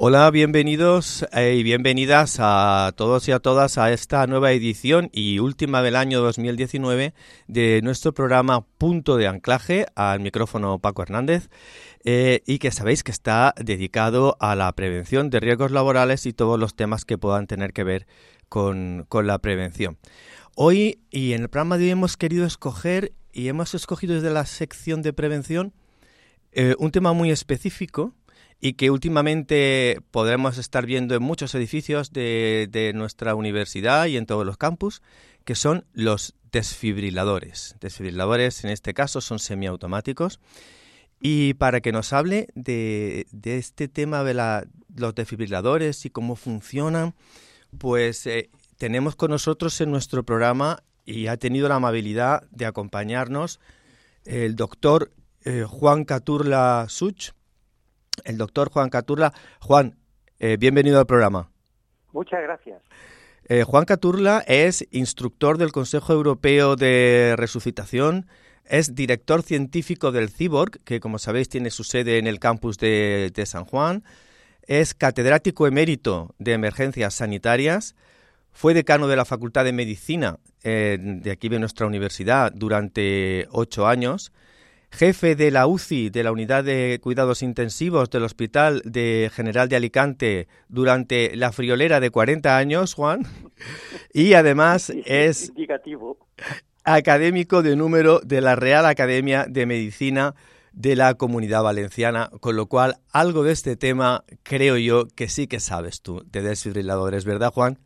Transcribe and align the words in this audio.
Hola, 0.00 0.30
bienvenidos 0.30 1.26
eh, 1.32 1.56
y 1.56 1.64
bienvenidas 1.64 2.36
a 2.38 2.92
todos 2.94 3.26
y 3.26 3.32
a 3.32 3.40
todas 3.40 3.78
a 3.78 3.90
esta 3.90 4.24
nueva 4.28 4.52
edición 4.52 5.10
y 5.12 5.40
última 5.40 5.82
del 5.82 5.96
año 5.96 6.20
2019 6.20 7.14
de 7.48 7.80
nuestro 7.82 8.14
programa 8.14 8.64
Punto 8.78 9.16
de 9.16 9.26
Anclaje 9.26 9.86
al 9.96 10.20
micrófono 10.20 10.78
Paco 10.78 11.02
Hernández 11.02 11.50
eh, 12.04 12.42
y 12.46 12.60
que 12.60 12.70
sabéis 12.70 13.02
que 13.02 13.10
está 13.10 13.52
dedicado 13.60 14.36
a 14.38 14.54
la 14.54 14.72
prevención 14.72 15.30
de 15.30 15.40
riesgos 15.40 15.72
laborales 15.72 16.26
y 16.26 16.32
todos 16.32 16.60
los 16.60 16.76
temas 16.76 17.04
que 17.04 17.18
puedan 17.18 17.48
tener 17.48 17.72
que 17.72 17.82
ver 17.82 18.06
con, 18.48 19.08
la 19.10 19.38
prevención. 19.40 19.98
Hoy 20.54 21.00
y 21.10 21.32
en 21.32 21.42
el 21.42 21.48
programa 21.48 21.76
de 21.76 21.86
hoy 21.86 21.90
hemos 21.90 22.16
querido 22.16 22.46
escoger 22.46 23.14
y 23.32 23.48
hemos 23.48 23.74
escogido 23.74 24.14
desde 24.14 24.30
la 24.30 24.46
sección 24.46 25.02
de 25.02 25.12
prevención 25.12 25.74
eh, 26.52 26.76
un 26.78 26.92
tema 26.92 27.12
muy 27.14 27.32
específico 27.32 28.14
y 28.60 28.74
que 28.74 28.90
últimamente 28.90 30.00
podremos 30.10 30.58
estar 30.58 30.84
viendo 30.84 31.14
en 31.14 31.22
muchos 31.22 31.54
edificios 31.54 32.12
de, 32.12 32.92
nuestra 32.94 33.34
universidad 33.34 34.06
y 34.06 34.16
en 34.16 34.26
todos 34.26 34.44
los 34.44 34.56
campus, 34.56 35.02
que 35.44 35.54
son 35.54 35.84
los 35.92 36.34
desfibriladores. 36.50 37.76
Desfibriladores 37.80 38.64
en 38.64 38.70
este 38.70 38.94
caso 38.94 39.20
son 39.20 39.38
semiautomáticos. 39.38 40.40
Y 41.20 41.54
para 41.54 41.80
que 41.80 41.92
nos 41.92 42.12
hable 42.12 42.48
de, 42.54 43.26
este 43.44 43.88
tema 43.88 44.22
de 44.24 44.34
los 44.96 45.14
desfibriladores 45.14 46.04
y 46.04 46.10
cómo 46.10 46.36
funcionan, 46.36 47.14
pues 47.76 48.26
eh, 48.26 48.50
tenemos 48.76 49.16
con 49.16 49.30
nosotros 49.30 49.80
en 49.80 49.90
nuestro 49.90 50.24
programa 50.24 50.82
y 51.04 51.26
ha 51.26 51.36
tenido 51.36 51.68
la 51.68 51.76
amabilidad 51.76 52.42
de 52.50 52.66
acompañarnos 52.66 53.60
el 54.24 54.56
doctor 54.56 55.10
eh, 55.44 55.64
Juan 55.66 56.04
Caturla 56.04 56.86
Such, 56.88 57.30
el 58.24 58.38
doctor 58.38 58.70
Juan 58.70 58.90
Caturla. 58.90 59.32
Juan, 59.60 59.96
eh, 60.38 60.56
bienvenido 60.58 60.98
al 60.98 61.06
programa. 61.06 61.50
Muchas 62.12 62.42
gracias. 62.42 62.82
Eh, 63.48 63.64
Juan 63.64 63.86
Caturla 63.86 64.44
es 64.46 64.86
instructor 64.90 65.56
del 65.56 65.72
Consejo 65.72 66.12
Europeo 66.12 66.76
de 66.76 67.34
Resucitación, 67.38 68.26
es 68.66 68.94
director 68.94 69.42
científico 69.42 70.12
del 70.12 70.28
CIBORG, 70.28 70.84
que 70.84 71.00
como 71.00 71.18
sabéis 71.18 71.48
tiene 71.48 71.70
su 71.70 71.82
sede 71.82 72.18
en 72.18 72.26
el 72.26 72.40
campus 72.40 72.76
de, 72.76 73.32
San 73.46 73.64
Juan, 73.64 74.04
es 74.66 74.92
catedrático 74.92 75.66
emérito 75.66 76.34
de 76.38 76.52
emergencias 76.52 77.14
sanitarias, 77.14 77.96
fue 78.52 78.74
decano 78.74 79.08
de 79.08 79.16
la 79.16 79.24
Facultad 79.24 79.64
de 79.64 79.72
Medicina 79.72 80.38
eh, 80.62 80.98
de 81.00 81.30
aquí 81.30 81.48
de 81.48 81.58
nuestra 81.58 81.86
universidad 81.86 82.52
durante 82.54 83.48
ocho 83.50 83.86
años, 83.86 84.30
jefe 84.90 85.36
de 85.36 85.50
la 85.50 85.66
UCI 85.66 86.10
de 86.10 86.22
la 86.22 86.32
Unidad 86.32 86.64
de 86.64 86.98
Cuidados 87.02 87.42
Intensivos 87.42 88.10
del 88.10 88.24
Hospital 88.24 88.82
de 88.84 89.30
General 89.32 89.68
de 89.68 89.76
Alicante 89.76 90.48
durante 90.68 91.36
la 91.36 91.52
friolera 91.52 92.00
de 92.00 92.10
40 92.10 92.56
años, 92.56 92.94
Juan, 92.94 93.22
y 94.12 94.34
además 94.34 94.90
es 95.04 95.52
académico 96.84 97.62
de 97.62 97.76
número 97.76 98.20
de 98.20 98.40
la 98.40 98.56
Real 98.56 98.86
Academia 98.86 99.44
de 99.48 99.66
Medicina 99.66 100.34
de 100.72 100.96
la 100.96 101.14
Comunidad 101.14 101.62
Valenciana, 101.62 102.30
con 102.40 102.56
lo 102.56 102.66
cual 102.66 102.94
algo 103.12 103.42
de 103.42 103.52
este 103.52 103.76
tema 103.76 104.24
creo 104.42 104.76
yo 104.76 105.06
que 105.08 105.28
sí 105.28 105.46
que 105.46 105.60
sabes 105.60 106.02
tú 106.02 106.22
de 106.26 106.42
desfibriladores, 106.42 107.24
¿verdad, 107.24 107.52
Juan? 107.52 107.78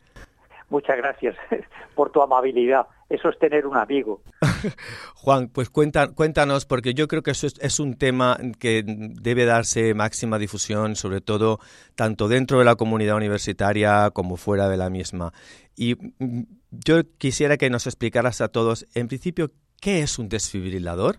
Muchas 0.68 0.96
gracias 0.96 1.36
por 1.94 2.10
tu 2.10 2.22
amabilidad. 2.22 2.86
Eso 3.12 3.28
es 3.28 3.38
tener 3.38 3.66
un 3.66 3.76
amigo. 3.76 4.22
Juan, 5.16 5.48
pues 5.48 5.68
cuéntanos, 5.68 6.64
porque 6.64 6.94
yo 6.94 7.08
creo 7.08 7.22
que 7.22 7.32
eso 7.32 7.46
es, 7.46 7.78
un 7.78 7.98
tema 7.98 8.38
que 8.58 8.82
debe 8.86 9.44
darse 9.44 9.92
máxima 9.92 10.38
difusión, 10.38 10.96
sobre 10.96 11.20
todo 11.20 11.58
tanto 11.94 12.26
dentro 12.26 12.58
de 12.58 12.64
la 12.64 12.74
comunidad 12.74 13.16
universitaria 13.16 14.10
como 14.12 14.38
fuera 14.38 14.70
de 14.70 14.78
la 14.78 14.88
misma. 14.88 15.34
Y 15.76 15.96
mm, 15.96 16.44
yo 16.70 17.02
quisiera 17.18 17.58
que 17.58 17.68
nos 17.68 17.86
explicaras 17.86 18.40
a 18.40 18.48
todos, 18.48 18.86
en 18.94 19.08
principio, 19.08 19.50
¿qué 19.78 20.00
es 20.00 20.18
un 20.18 20.30
desfibrilador? 20.30 21.18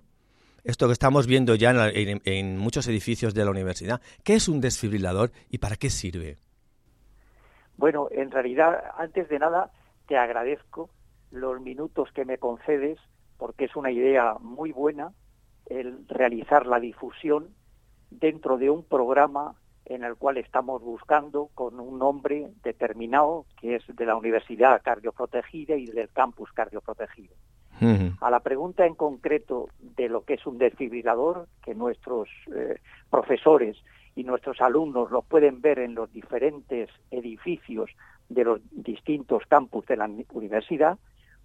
Esto 0.63 0.87
que 0.87 0.93
estamos 0.93 1.27
viendo 1.27 1.53
ya 1.53 1.75
en 1.93 2.57
muchos 2.57 2.87
edificios 2.87 3.35
de 3.35 3.45
la 3.45 3.51
universidad. 3.51 4.01
¿Qué 4.23 4.33
es 4.33 4.47
un 4.47 4.61
desfibrilador 4.61 5.31
y 5.47 5.59
para 5.59 5.75
qué 5.75 5.91
sirve? 5.91 6.37
Bueno, 7.77 8.07
en 8.09 8.31
realidad, 8.31 8.83
antes 8.97 9.29
de 9.29 9.37
nada, 9.37 9.69
te 10.07 10.17
agradezco 10.17 10.89
los 11.33 11.59
minutos 11.59 12.09
que 12.13 12.25
me 12.25 12.38
concedes, 12.38 12.99
porque 13.38 13.66
es 13.66 13.75
una 13.75 13.91
idea 13.91 14.35
muy 14.39 14.71
buena 14.71 15.11
el 15.66 16.07
realizar 16.07 16.67
la 16.67 16.79
difusión 16.79 17.49
dentro 18.11 18.57
de 18.57 18.69
un 18.69 18.83
programa 18.83 19.55
en 19.85 20.03
el 20.03 20.16
cual 20.16 20.38
estamos 20.38 20.81
buscando 20.81 21.49
con 21.55 21.79
un 21.79 21.97
nombre 21.97 22.51
determinado 22.63 23.45
que 23.59 23.75
es 23.75 23.83
de 23.88 24.05
la 24.05 24.16
Universidad 24.16 24.81
Cardioprotegida 24.81 25.75
y 25.75 25.88
del 25.88 26.09
campus 26.09 26.51
Cardioprotegido. 26.53 27.35
A 28.22 28.29
la 28.29 28.39
pregunta 28.39 28.85
en 28.85 28.95
concreto 28.95 29.67
de 29.79 30.07
lo 30.07 30.23
que 30.23 30.35
es 30.35 30.45
un 30.45 30.57
desfibrilador, 30.57 31.49
que 31.61 31.75
nuestros 31.75 32.29
eh, 32.55 32.79
profesores 33.09 33.75
y 34.16 34.23
nuestros 34.23 34.61
alumnos 34.61 35.11
lo 35.11 35.22
pueden 35.22 35.59
ver 35.59 35.79
en 35.79 35.93
los 35.93 36.09
diferentes 36.13 36.89
edificios 37.11 37.89
de 38.29 38.45
los 38.45 38.61
distintos 38.72 39.43
campus 39.49 39.85
de 39.88 39.97
la 39.97 40.09
universidad, 40.31 40.97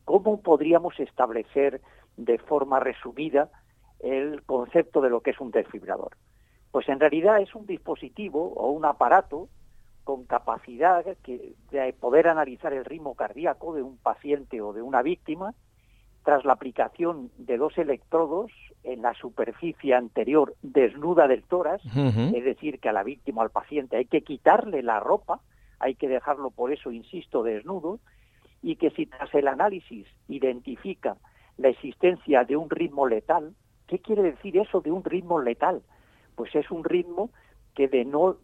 ¿cómo 0.08 0.40
podríamos 0.40 0.98
establecer 1.00 1.82
de 2.16 2.38
forma 2.38 2.80
resumida 2.80 3.50
el 4.00 4.42
concepto 4.44 5.02
de 5.02 5.10
lo 5.10 5.20
que 5.20 5.32
es 5.32 5.38
un 5.38 5.50
desfibrador? 5.50 6.16
Pues 6.70 6.88
en 6.88 6.98
realidad 6.98 7.42
es 7.42 7.54
un 7.54 7.66
dispositivo 7.66 8.54
o 8.54 8.70
un 8.70 8.86
aparato 8.86 9.50
con 10.04 10.24
capacidad 10.24 11.04
de 11.04 11.92
poder 12.00 12.28
analizar 12.28 12.72
el 12.72 12.86
ritmo 12.86 13.16
cardíaco 13.16 13.74
de 13.74 13.82
un 13.82 13.98
paciente 13.98 14.62
o 14.62 14.72
de 14.72 14.80
una 14.80 15.02
víctima 15.02 15.52
tras 16.24 16.42
la 16.46 16.54
aplicación 16.54 17.30
de 17.36 17.58
dos 17.58 17.76
electrodos 17.76 18.50
en 18.84 19.02
la 19.02 19.12
superficie 19.12 19.92
anterior 19.92 20.54
desnuda 20.62 21.28
del 21.28 21.42
tórax, 21.42 21.84
es 21.84 22.44
decir, 22.44 22.80
que 22.80 22.88
a 22.88 22.92
la 22.92 23.02
víctima, 23.02 23.42
al 23.42 23.50
paciente, 23.50 23.98
hay 23.98 24.06
que 24.06 24.22
quitarle 24.22 24.82
la 24.82 25.00
ropa, 25.00 25.40
hay 25.78 25.96
que 25.96 26.08
dejarlo 26.08 26.50
por 26.50 26.72
eso, 26.72 26.92
insisto, 26.92 27.42
desnudo, 27.42 28.00
y 28.62 28.76
que 28.76 28.90
si 28.90 29.06
tras 29.06 29.32
el 29.34 29.48
análisis 29.48 30.06
identifica 30.28 31.16
la 31.56 31.68
existencia 31.68 32.44
de 32.44 32.56
un 32.56 32.70
ritmo 32.70 33.06
letal, 33.06 33.54
¿qué 33.86 33.98
quiere 33.98 34.22
decir 34.22 34.56
eso 34.58 34.80
de 34.80 34.90
un 34.90 35.04
ritmo 35.04 35.40
letal? 35.40 35.82
Pues 36.34 36.54
es 36.54 36.70
un 36.70 36.84
ritmo 36.84 37.30
que 37.74 37.88
de 37.88 38.04
no 38.04 38.36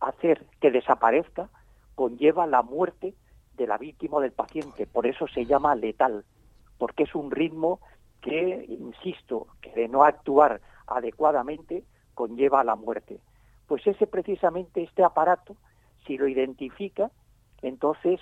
hacer 0.00 0.46
que 0.60 0.70
desaparezca 0.70 1.48
conlleva 1.94 2.46
la 2.46 2.62
muerte 2.62 3.14
de 3.54 3.66
la 3.66 3.78
víctima 3.78 4.16
o 4.16 4.20
del 4.20 4.32
paciente, 4.32 4.86
por 4.86 5.06
eso 5.06 5.26
se 5.28 5.44
llama 5.44 5.74
letal, 5.74 6.24
porque 6.78 7.04
es 7.04 7.14
un 7.14 7.30
ritmo 7.30 7.80
que, 8.20 8.64
insisto, 8.68 9.48
que 9.60 9.72
de 9.72 9.88
no 9.88 10.04
actuar 10.04 10.60
adecuadamente 10.86 11.84
conlleva 12.14 12.64
la 12.64 12.76
muerte. 12.76 13.20
Pues 13.66 13.86
ese 13.86 14.06
precisamente 14.06 14.82
este 14.82 15.04
aparato, 15.04 15.56
si 16.06 16.16
lo 16.16 16.26
identifica, 16.28 17.10
entonces 17.62 18.20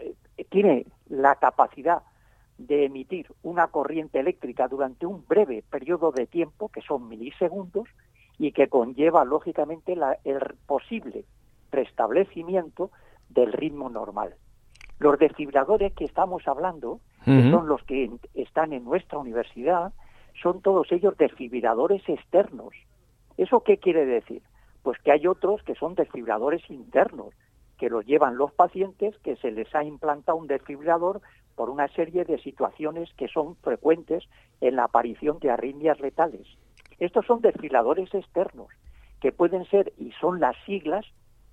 eh, 0.00 0.14
tiene 0.50 0.86
la 1.08 1.34
capacidad 1.36 2.02
de 2.58 2.84
emitir 2.84 3.26
una 3.42 3.68
corriente 3.68 4.18
eléctrica 4.18 4.68
durante 4.68 5.06
un 5.06 5.24
breve 5.26 5.64
periodo 5.70 6.12
de 6.12 6.26
tiempo, 6.26 6.68
que 6.68 6.82
son 6.82 7.08
milisegundos, 7.08 7.88
y 8.38 8.52
que 8.52 8.68
conlleva 8.68 9.24
lógicamente 9.24 9.96
el 10.24 10.40
posible 10.66 11.24
restablecimiento 11.72 12.90
del 13.28 13.52
ritmo 13.52 13.90
normal. 13.90 14.34
Los 14.98 15.18
desfibradores 15.18 15.92
que 15.94 16.04
estamos 16.04 16.46
hablando, 16.46 17.00
que 17.24 17.50
son 17.50 17.68
los 17.68 17.82
que 17.82 18.10
están 18.34 18.72
en 18.72 18.84
nuestra 18.84 19.18
universidad, 19.18 19.92
son 20.40 20.62
todos 20.62 20.90
ellos 20.92 21.16
desfibradores 21.18 22.02
externos. 22.08 22.72
¿Eso 23.36 23.60
qué 23.60 23.78
quiere 23.78 24.06
decir? 24.06 24.42
Pues 24.82 24.98
que 25.00 25.12
hay 25.12 25.26
otros 25.26 25.62
que 25.62 25.74
son 25.74 25.94
desfibradores 25.94 26.62
internos, 26.70 27.34
que 27.78 27.88
los 27.88 28.04
llevan 28.04 28.36
los 28.36 28.52
pacientes, 28.52 29.16
que 29.20 29.36
se 29.36 29.50
les 29.50 29.72
ha 29.74 29.84
implantado 29.84 30.36
un 30.36 30.46
desfibrilador 30.46 31.22
por 31.54 31.70
una 31.70 31.88
serie 31.88 32.24
de 32.24 32.38
situaciones 32.38 33.12
que 33.14 33.28
son 33.28 33.56
frecuentes 33.56 34.24
en 34.60 34.76
la 34.76 34.84
aparición 34.84 35.38
de 35.38 35.50
arritmias 35.50 35.98
letales. 36.00 36.46
Estos 36.98 37.26
son 37.26 37.40
desfibriladores 37.40 38.12
externos, 38.14 38.68
que 39.20 39.32
pueden 39.32 39.64
ser 39.66 39.92
y 39.96 40.12
son 40.20 40.40
las 40.40 40.56
siglas 40.66 41.06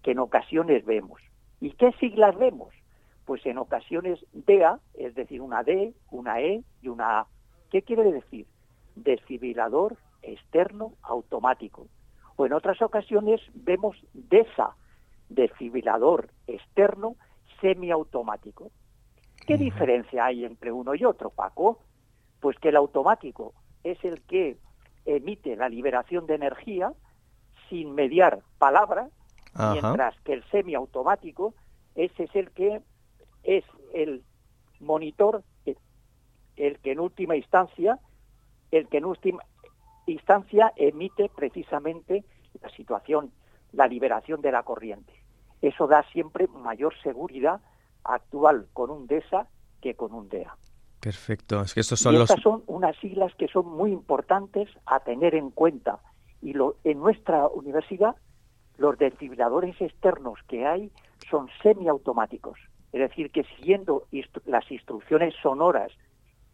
que 0.04 0.12
en 0.12 0.19
ocasiones 0.19 0.86
vemos. 0.86 1.22
¿Y 1.60 1.72
qué 1.72 1.92
siglas 1.94 2.38
vemos? 2.38 2.74
Pues 3.25 3.45
en 3.45 3.57
ocasiones 3.57 4.24
DA, 4.33 4.80
es 4.94 5.16
decir, 5.16 5.42
una 5.42 5.63
D, 5.63 5.94
una 6.12 6.42
E 6.42 6.63
y 6.81 6.88
una 6.88 7.19
A. 7.19 7.27
¿Qué 7.72 7.81
quiere 7.81 8.12
decir? 8.12 8.45
Desfibrilador 8.95 9.98
externo 10.22 10.94
automático. 11.01 11.88
O 12.36 12.45
en 12.45 12.54
otras 12.54 12.81
ocasiones 12.81 13.42
vemos 13.54 13.98
DESA, 14.13 14.75
desfibrilador 15.30 16.30
externo 16.48 17.16
semiautomático. 17.62 18.72
¿Qué 19.48 19.57
diferencia 19.57 20.25
hay 20.25 20.45
entre 20.45 20.72
uno 20.72 20.95
y 20.95 21.06
otro, 21.06 21.30
Paco? 21.30 21.80
Pues 22.39 22.57
que 22.60 22.69
el 22.69 22.75
automático 22.75 23.54
es 23.83 24.04
el 24.04 24.22
que 24.24 24.57
emite 25.06 25.56
la 25.56 25.69
liberación 25.69 26.25
de 26.25 26.36
energía 26.36 26.92
sin 27.69 27.94
mediar 27.94 28.42
palabra, 28.57 29.10
mientras 29.72 30.19
que 30.22 30.33
el 30.33 30.44
semiautomático 30.50 31.54
ese 31.95 32.24
es 32.24 32.36
el 32.36 32.51
que 32.51 32.81
es 33.44 33.63
el 33.94 34.24
monitor, 34.80 35.44
el 36.56 36.80
que 36.80 36.92
en 36.92 37.00
última 37.00 37.36
instancia, 37.36 38.00
el 38.72 38.88
que 38.88 38.98
en 38.98 39.06
última 39.06 39.44
instancia 40.06 40.74
emite 40.75 41.30
precisamente 41.30 42.24
la 42.62 42.69
situación, 42.69 43.31
la 43.75 43.88
liberación 43.88 44.42
de 44.42 44.51
la 44.51 44.63
corriente. 44.63 45.13
Eso 45.62 45.88
da 45.88 46.04
siempre 46.12 46.48
mayor 46.48 46.94
seguridad 47.01 47.62
actual 48.04 48.68
con 48.74 48.89
un 48.89 49.07
DESA 49.07 49.48
que 49.81 49.95
con 49.95 50.13
un 50.13 50.30
DEA. 50.30 50.56
Perfecto. 51.00 51.62
Es 51.62 51.74
que 51.74 51.81
estos 51.81 52.00
son 52.00 52.16
estas 52.16 52.42
son 52.42 52.63
unas 52.68 52.95
siglas 52.98 53.33
que 53.36 53.48
son 53.48 53.68
muy 53.68 53.92
importantes 53.92 54.69
a 54.86 55.00
tener 55.01 55.36
en 55.36 55.51
cuenta. 55.51 56.00
Y 56.42 56.54
lo, 56.54 56.77
en 56.83 57.00
nuestra 57.00 57.48
universidad, 57.48 58.16
los 58.77 58.98
desfibriladores 58.98 59.80
externos 59.80 60.39
que 60.48 60.66
hay 60.66 60.92
son 61.30 61.48
semiautomáticos. 61.62 62.60
Es 62.92 63.01
decir, 63.01 63.31
que 63.31 63.44
siguiendo 63.56 64.07
las 64.45 64.72
instrucciones 64.72 65.33
sonoras 65.42 65.92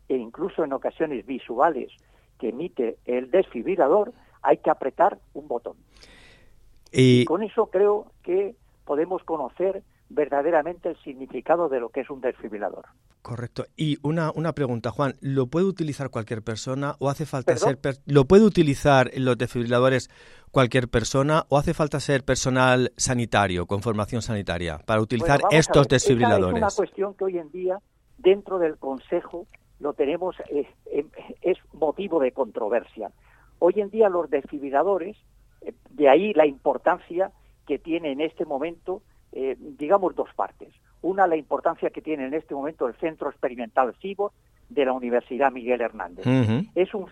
e 0.09 0.17
incluso 0.17 0.63
en 0.63 0.73
ocasiones 0.73 1.25
visuales 1.25 1.91
que 2.39 2.49
emite 2.49 2.97
el 3.05 3.31
desfibrilador, 3.31 4.13
hay 4.41 4.57
que 4.57 4.69
apretar 4.69 5.19
un 5.33 5.47
botón. 5.47 5.77
Y 6.91 7.25
con 7.25 7.43
eso 7.43 7.67
creo 7.67 8.11
que 8.23 8.55
podemos 8.85 9.23
conocer 9.23 9.83
verdaderamente 10.09 10.89
el 10.89 10.97
significado 10.97 11.69
de 11.69 11.79
lo 11.79 11.89
que 11.89 12.01
es 12.01 12.09
un 12.09 12.21
desfibrilador. 12.21 12.85
Correcto. 13.21 13.65
Y 13.77 13.97
una, 14.01 14.31
una 14.31 14.53
pregunta, 14.53 14.91
Juan, 14.91 15.13
¿lo 15.21 15.47
puede 15.47 15.65
utilizar 15.65 16.09
cualquier 16.09 16.41
persona 16.41 16.95
o 16.99 17.09
hace 17.09 17.25
falta 17.25 17.55
ser... 17.55 17.79
¿Lo 18.05 18.25
puede 18.25 18.43
utilizar 18.43 19.11
los 19.15 19.37
desfibriladores 19.37 20.09
cualquier 20.51 20.89
persona 20.89 21.45
o 21.49 21.57
hace 21.57 21.73
falta 21.73 21.99
ser 21.99 22.25
personal 22.25 22.91
sanitario, 22.97 23.67
con 23.67 23.81
formación 23.81 24.21
sanitaria, 24.21 24.79
para 24.85 25.01
utilizar 25.01 25.39
estos 25.51 25.87
desfibriladores? 25.87 26.57
es 26.57 26.61
una 26.61 26.75
cuestión 26.75 27.13
que 27.13 27.23
hoy 27.25 27.37
en 27.37 27.51
día, 27.51 27.79
dentro 28.17 28.59
del 28.59 28.77
Consejo, 28.77 29.47
lo 29.79 29.93
tenemos, 29.93 30.35
eh, 30.49 30.67
em, 30.87 31.09
es 31.41 31.57
motivo 31.73 32.19
de 32.19 32.31
controversia. 32.31 33.11
Hoy 33.59 33.75
en 33.77 33.89
día 33.89 34.09
los 34.09 34.29
desfibriladores, 34.29 35.15
de 35.89 36.09
ahí 36.09 36.33
la 36.33 36.45
importancia 36.45 37.31
que 37.67 37.79
tiene 37.79 38.11
en 38.11 38.21
este 38.21 38.45
momento 38.45 39.01
eh, 39.33 39.55
digamos, 39.57 40.13
dos 40.13 40.27
partes. 40.35 40.73
Una, 41.01 41.25
la 41.25 41.37
importancia 41.37 41.89
que 41.89 42.01
tiene 42.01 42.25
en 42.25 42.33
este 42.33 42.53
momento 42.53 42.87
el 42.87 42.95
Centro 42.95 43.29
Experimental 43.29 43.95
CIBOR 44.01 44.31
de 44.67 44.85
la 44.85 44.91
Universidad 44.91 45.51
Miguel 45.53 45.79
Hernández. 45.79 46.25
es, 46.75 46.93
un, 46.93 47.09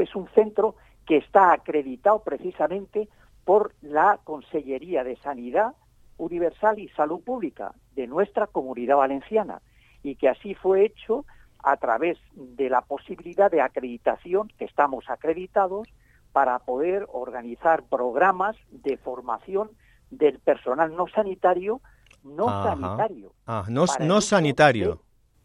es 0.00 0.16
un 0.16 0.28
centro 0.34 0.76
que 1.06 1.18
está 1.18 1.52
acreditado 1.52 2.22
precisamente 2.22 3.08
por 3.44 3.74
la 3.82 4.18
Consellería 4.24 5.04
de 5.04 5.16
Sanidad 5.16 5.74
Universal 6.16 6.78
y 6.78 6.88
Salud 6.88 7.22
Pública 7.22 7.74
de 7.94 8.06
nuestra 8.06 8.46
comunidad 8.46 8.96
valenciana 8.96 9.60
y 10.02 10.14
que 10.16 10.30
así 10.30 10.54
fue 10.54 10.86
hecho 10.86 11.26
a 11.62 11.76
través 11.76 12.18
de 12.34 12.70
la 12.70 12.80
posibilidad 12.80 13.50
de 13.50 13.60
acreditación, 13.60 14.48
que 14.58 14.64
estamos 14.64 15.04
acreditados, 15.10 15.86
para 16.32 16.58
poder 16.60 17.06
organizar 17.12 17.84
programas 17.84 18.56
de 18.70 18.96
formación 18.96 19.70
del 20.10 20.38
personal 20.38 20.94
no 20.96 21.06
sanitario, 21.08 21.80
no 22.24 22.48
sanitario. 22.62 23.32
Ah, 23.46 23.64
no, 23.68 23.84
no 24.00 24.20
sanitario. 24.20 25.00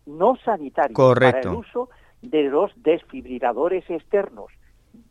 no 0.05 0.35
sanitario. 0.37 0.93
Correcto. 0.93 1.41
Para 1.41 1.53
el 1.53 1.59
uso 1.59 1.89
de 2.21 2.43
los 2.43 2.71
desfibriladores 2.83 3.89
externos, 3.89 4.51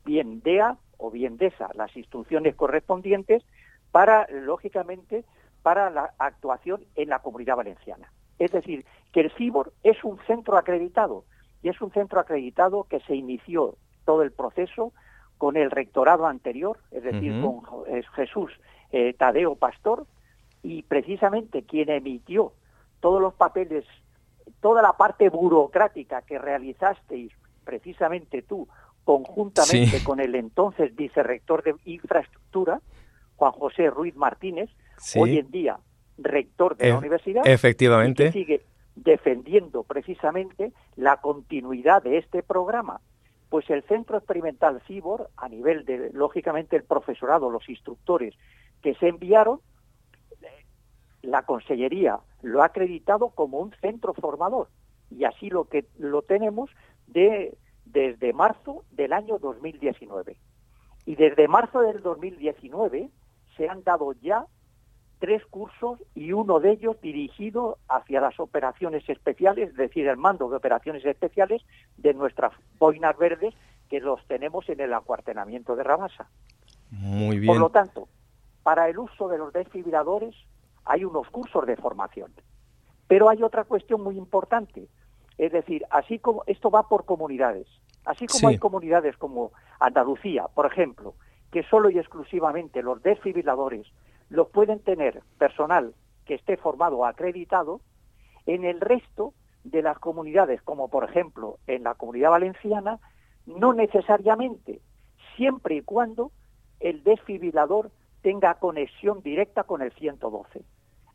bien 0.05 0.40
DEA 0.43 0.76
o 0.99 1.11
bien 1.11 1.37
DESA, 1.37 1.70
las 1.75 1.94
instrucciones 1.96 2.55
correspondientes 2.55 3.43
para, 3.90 4.26
lógicamente, 4.31 5.25
para 5.62 5.90
la 5.90 6.14
actuación 6.19 6.84
en 6.94 7.08
la 7.08 7.19
comunidad 7.20 7.56
valenciana. 7.56 8.12
Es 8.38 8.52
decir, 8.52 8.84
que 9.12 9.20
el 9.20 9.32
CIBOR 9.32 9.72
es 9.82 10.02
un 10.05 10.19
centro 10.26 10.56
acreditado 10.56 11.25
y 11.62 11.69
es 11.69 11.81
un 11.81 11.90
centro 11.90 12.20
acreditado 12.20 12.84
que 12.84 13.00
se 13.00 13.14
inició 13.14 13.76
todo 14.05 14.22
el 14.22 14.32
proceso 14.32 14.93
con 15.38 15.56
el 15.56 15.70
rectorado 15.70 16.26
anterior, 16.26 16.78
es 16.90 17.02
decir, 17.02 17.40
con 17.42 17.62
Jesús 18.14 18.50
eh, 18.90 19.14
Tadeo 19.14 19.56
Pastor, 19.56 20.06
y 20.62 20.82
precisamente 20.82 21.62
quien 21.62 21.90
emitió 21.90 22.52
todos 23.00 23.20
los 23.20 23.34
papeles, 23.34 23.84
toda 24.60 24.82
la 24.82 24.94
parte 24.94 25.28
burocrática 25.28 26.22
que 26.22 26.38
realizasteis 26.38 27.32
precisamente 27.64 28.42
tú, 28.42 28.68
conjuntamente 29.04 30.02
con 30.02 30.20
el 30.20 30.34
entonces 30.34 30.94
vicerrector 30.96 31.62
de 31.62 31.74
infraestructura, 31.84 32.80
Juan 33.36 33.52
José 33.52 33.90
Ruiz 33.90 34.16
Martínez, 34.16 34.70
hoy 35.16 35.38
en 35.38 35.50
día 35.50 35.78
rector 36.18 36.76
de 36.76 36.90
la 36.90 36.98
universidad, 36.98 37.46
efectivamente. 37.46 38.24
que 38.24 38.32
sigue 38.32 38.62
defendiendo 38.94 39.82
precisamente 39.82 40.72
la 40.96 41.18
continuidad 41.18 42.02
de 42.02 42.18
este 42.18 42.42
programa. 42.42 43.00
Pues 43.48 43.69
el 43.70 43.82
Centro 43.84 44.19
Experimental 44.19 44.82
CIBOR, 44.87 45.31
a 45.37 45.48
nivel 45.48 45.84
de, 45.84 46.10
lógicamente, 46.12 46.76
el 46.76 46.84
profesorado, 46.84 47.50
los 47.50 47.69
instructores 47.69 48.34
que 48.82 48.94
se 48.94 49.08
enviaron, 49.08 49.60
la 51.22 51.43
Consellería 51.44 52.20
lo 52.43 52.62
ha 52.62 52.66
acreditado 52.66 53.31
como 53.31 53.58
un 53.58 53.72
centro 53.81 54.14
formador 54.14 54.69
y 55.10 55.25
así 55.25 55.50
lo 55.50 55.64
que 55.64 55.87
lo 55.98 56.22
tenemos 56.22 56.70
de, 57.06 57.56
desde 57.84 58.32
marzo 58.32 58.84
del 58.90 59.12
año 59.12 59.38
2019. 59.38 60.37
Y 61.04 61.14
desde 61.14 61.48
marzo 61.48 61.81
del 61.81 62.02
2019 62.02 63.10
se 63.56 63.69
han 63.69 63.82
dado 63.84 64.12
ya 64.12 64.46
tres 65.18 65.44
cursos 65.46 65.98
y 66.14 66.32
uno 66.32 66.60
de 66.60 66.72
ellos 66.72 67.00
dirigido 67.00 67.78
hacia 67.88 68.20
las 68.20 68.38
operaciones 68.38 69.08
especiales, 69.08 69.70
es 69.70 69.76
decir, 69.76 70.06
el 70.08 70.16
mando 70.16 70.48
de 70.48 70.56
operaciones 70.56 71.04
especiales 71.04 71.62
de 71.96 72.14
nuestras 72.14 72.52
boinas 72.78 73.16
verdes 73.16 73.54
que 73.88 74.00
los 74.00 74.24
tenemos 74.26 74.68
en 74.68 74.80
el 74.80 74.92
acuartelamiento 74.92 75.76
de 75.76 75.84
Rabasa. 75.84 76.28
Muy 76.90 77.38
bien. 77.38 77.46
Por 77.46 77.58
lo 77.58 77.70
tanto, 77.70 78.08
para 78.62 78.88
el 78.88 78.98
uso 78.98 79.29
de 79.29 79.38
los 79.38 79.52
desfibriladores 79.52 80.34
hay 80.84 81.05
unos 81.05 81.29
cursos 81.31 81.67
de 81.67 81.76
formación. 81.76 82.32
Pero 83.08 83.29
hay 83.29 83.43
otra 83.43 83.64
cuestión 83.64 84.02
muy 84.02 84.17
importante. 84.17 84.88
Es 85.38 85.52
decir, 85.52 85.84
así 85.91 86.19
como 86.19 86.43
esto 86.46 86.70
va 86.70 86.88
por 86.88 87.05
comunidades, 87.05 87.67
así 88.05 88.26
como 88.26 88.48
hay 88.48 88.58
comunidades 88.58 89.17
como 89.17 89.52
Andalucía, 89.79 90.46
por 90.55 90.67
ejemplo, 90.67 91.14
que 91.52 91.62
solo 91.64 91.91
y 91.91 91.98
exclusivamente 91.98 92.82
los 92.82 93.02
desfibriladores 93.02 93.86
los 94.28 94.48
pueden 94.48 94.80
tener 94.80 95.22
personal 95.38 95.94
que 96.24 96.34
esté 96.34 96.56
formado 96.56 96.98
o 96.98 97.04
acreditado, 97.04 97.80
en 98.46 98.64
el 98.64 98.80
resto 98.80 99.34
de 99.64 99.82
las 99.82 99.98
comunidades, 99.98 100.62
como 100.62 100.88
por 100.88 101.04
ejemplo 101.04 101.58
en 101.66 101.84
la 101.84 101.94
comunidad 101.94 102.30
valenciana, 102.30 102.98
no 103.46 103.72
necesariamente, 103.72 104.80
siempre 105.36 105.76
y 105.76 105.82
cuando 105.82 106.32
el 106.80 107.02
desfibrilador 107.02 107.90
tenga 108.22 108.54
conexión 108.54 109.22
directa 109.22 109.64
con 109.64 109.82
el 109.82 109.92
112. 109.92 110.62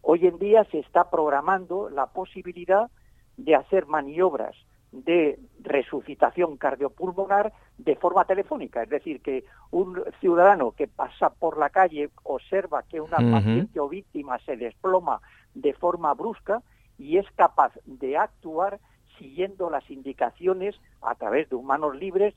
Hoy 0.01 0.27
en 0.27 0.37
día 0.39 0.63
se 0.65 0.79
está 0.79 1.09
programando 1.09 1.89
la 1.89 2.07
posibilidad 2.07 2.89
de 3.37 3.55
hacer 3.55 3.85
maniobras 3.85 4.55
de 4.91 5.39
resucitación 5.61 6.57
cardiopulmonar 6.57 7.53
de 7.77 7.95
forma 7.95 8.25
telefónica, 8.25 8.83
es 8.83 8.89
decir, 8.89 9.21
que 9.21 9.45
un 9.71 10.03
ciudadano 10.19 10.71
que 10.71 10.87
pasa 10.87 11.29
por 11.29 11.57
la 11.57 11.69
calle 11.69 12.09
observa 12.23 12.83
que 12.83 12.99
una 12.99 13.17
paciente 13.17 13.79
o 13.79 13.87
víctima 13.87 14.37
se 14.39 14.57
desploma 14.57 15.21
de 15.53 15.73
forma 15.73 16.13
brusca 16.13 16.61
y 16.97 17.17
es 17.17 17.25
capaz 17.35 17.73
de 17.85 18.17
actuar 18.17 18.79
siguiendo 19.17 19.69
las 19.69 19.89
indicaciones 19.89 20.75
a 21.01 21.15
través 21.15 21.49
de 21.49 21.55
humanos 21.55 21.95
libres 21.95 22.33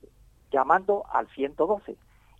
llamando 0.50 1.04
al 1.12 1.28
112. 1.28 1.96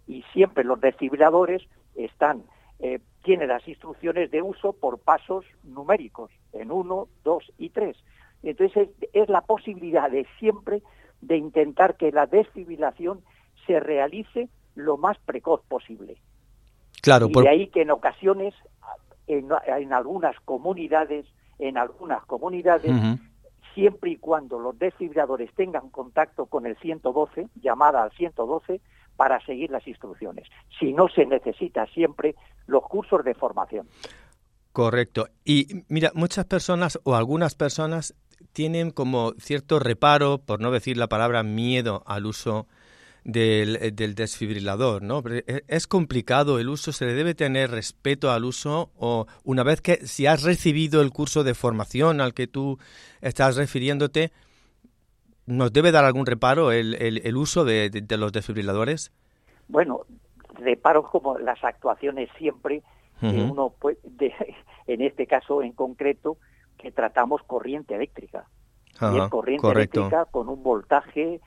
Y 0.06 0.22
siempre 0.32 0.64
los 0.64 0.80
desfibriladores 0.80 1.62
están, 1.94 2.44
eh, 2.78 3.00
tiene 3.22 3.46
las 3.46 3.66
instrucciones 3.66 4.30
de 4.30 4.42
uso 4.42 4.72
por 4.72 4.98
pasos 4.98 5.44
numéricos, 5.64 6.30
en 6.52 6.70
uno, 6.70 7.08
dos 7.24 7.50
y 7.58 7.70
tres. 7.70 7.96
Entonces 8.44 8.90
es, 9.12 9.28
la 9.28 9.40
posibilidad 9.40 10.10
de 10.10 10.26
siempre 10.38 10.82
de 11.20 11.36
intentar 11.36 11.96
que 11.96 12.12
la 12.12 12.26
desfibrilación 12.26 13.22
se 13.66 13.80
realice 13.80 14.48
lo 14.74 14.98
más 14.98 15.18
precoz 15.18 15.62
posible. 15.66 16.16
Claro, 17.00 17.28
y 17.28 17.42
de 17.42 17.48
ahí 17.48 17.66
que 17.68 17.82
en 17.82 17.90
ocasiones, 17.90 18.54
en, 19.26 19.50
algunas 19.92 20.38
comunidades, 20.40 21.26
en 21.58 21.78
algunas 21.78 22.24
comunidades, 22.26 22.92
siempre 23.74 24.12
y 24.12 24.16
cuando 24.16 24.58
los 24.58 24.78
desfibriladores 24.78 25.52
tengan 25.54 25.90
contacto 25.90 26.46
con 26.46 26.66
el 26.66 26.76
112, 26.78 27.48
llamada 27.62 28.02
al 28.02 28.12
112, 28.12 28.80
para 29.16 29.44
seguir 29.44 29.70
las 29.70 29.86
instrucciones. 29.86 30.48
Si 30.78 30.92
no 30.92 31.08
se 31.08 31.26
necesita 31.26 31.86
siempre 31.86 32.34
los 32.66 32.82
cursos 32.84 33.24
de 33.24 33.34
formación. 33.34 33.86
Correcto. 34.72 35.28
Y 35.44 35.84
mira, 35.88 36.10
muchas 36.14 36.46
personas 36.46 36.98
o 37.04 37.14
algunas 37.14 37.54
personas 37.54 38.14
tienen 38.52 38.90
como 38.90 39.32
cierto 39.38 39.78
reparo, 39.78 40.38
por 40.38 40.60
no 40.60 40.70
decir 40.70 40.96
la 40.96 41.08
palabra 41.08 41.42
miedo 41.42 42.02
al 42.06 42.26
uso 42.26 42.66
del, 43.24 43.94
del, 43.96 44.14
desfibrilador, 44.14 45.02
¿no? 45.02 45.22
E, 45.26 45.64
es 45.66 45.86
complicado 45.86 46.58
el 46.58 46.68
uso, 46.68 46.92
se 46.92 47.06
le 47.06 47.14
debe 47.14 47.34
tener 47.34 47.70
respeto 47.70 48.30
al 48.30 48.44
uso 48.44 48.90
o 48.96 49.26
una 49.44 49.62
vez 49.62 49.80
que 49.80 50.06
si 50.06 50.26
has 50.26 50.42
recibido 50.42 51.00
el 51.00 51.10
curso 51.10 51.42
de 51.42 51.54
formación 51.54 52.20
al 52.20 52.34
que 52.34 52.46
tú 52.46 52.78
estás 53.22 53.56
refiriéndote, 53.56 54.30
¿nos 55.46 55.72
debe 55.72 55.90
dar 55.90 56.04
algún 56.04 56.26
reparo 56.26 56.70
el, 56.70 56.94
el, 56.94 57.36
uso 57.36 57.64
de, 57.64 57.90
los 58.10 58.32
desfibriladores? 58.32 59.10
Bueno, 59.68 60.02
reparo 60.54 61.02
como 61.02 61.38
las 61.38 61.62
actuaciones 61.64 62.28
siempre 62.38 62.82
que 63.20 63.40
uno 63.40 63.70
puede, 63.70 63.98
en 64.86 65.00
este 65.00 65.26
caso 65.26 65.62
en 65.62 65.72
concreto, 65.72 66.36
que 66.84 66.92
tratamos 66.92 67.42
corriente 67.44 67.94
eléctrica. 67.94 68.46
y 69.00 69.18
es 69.18 69.28
corriente 69.30 69.66
eléctrica 69.66 70.26
con 70.26 70.50
un 70.50 70.62
voltaje 70.62 71.40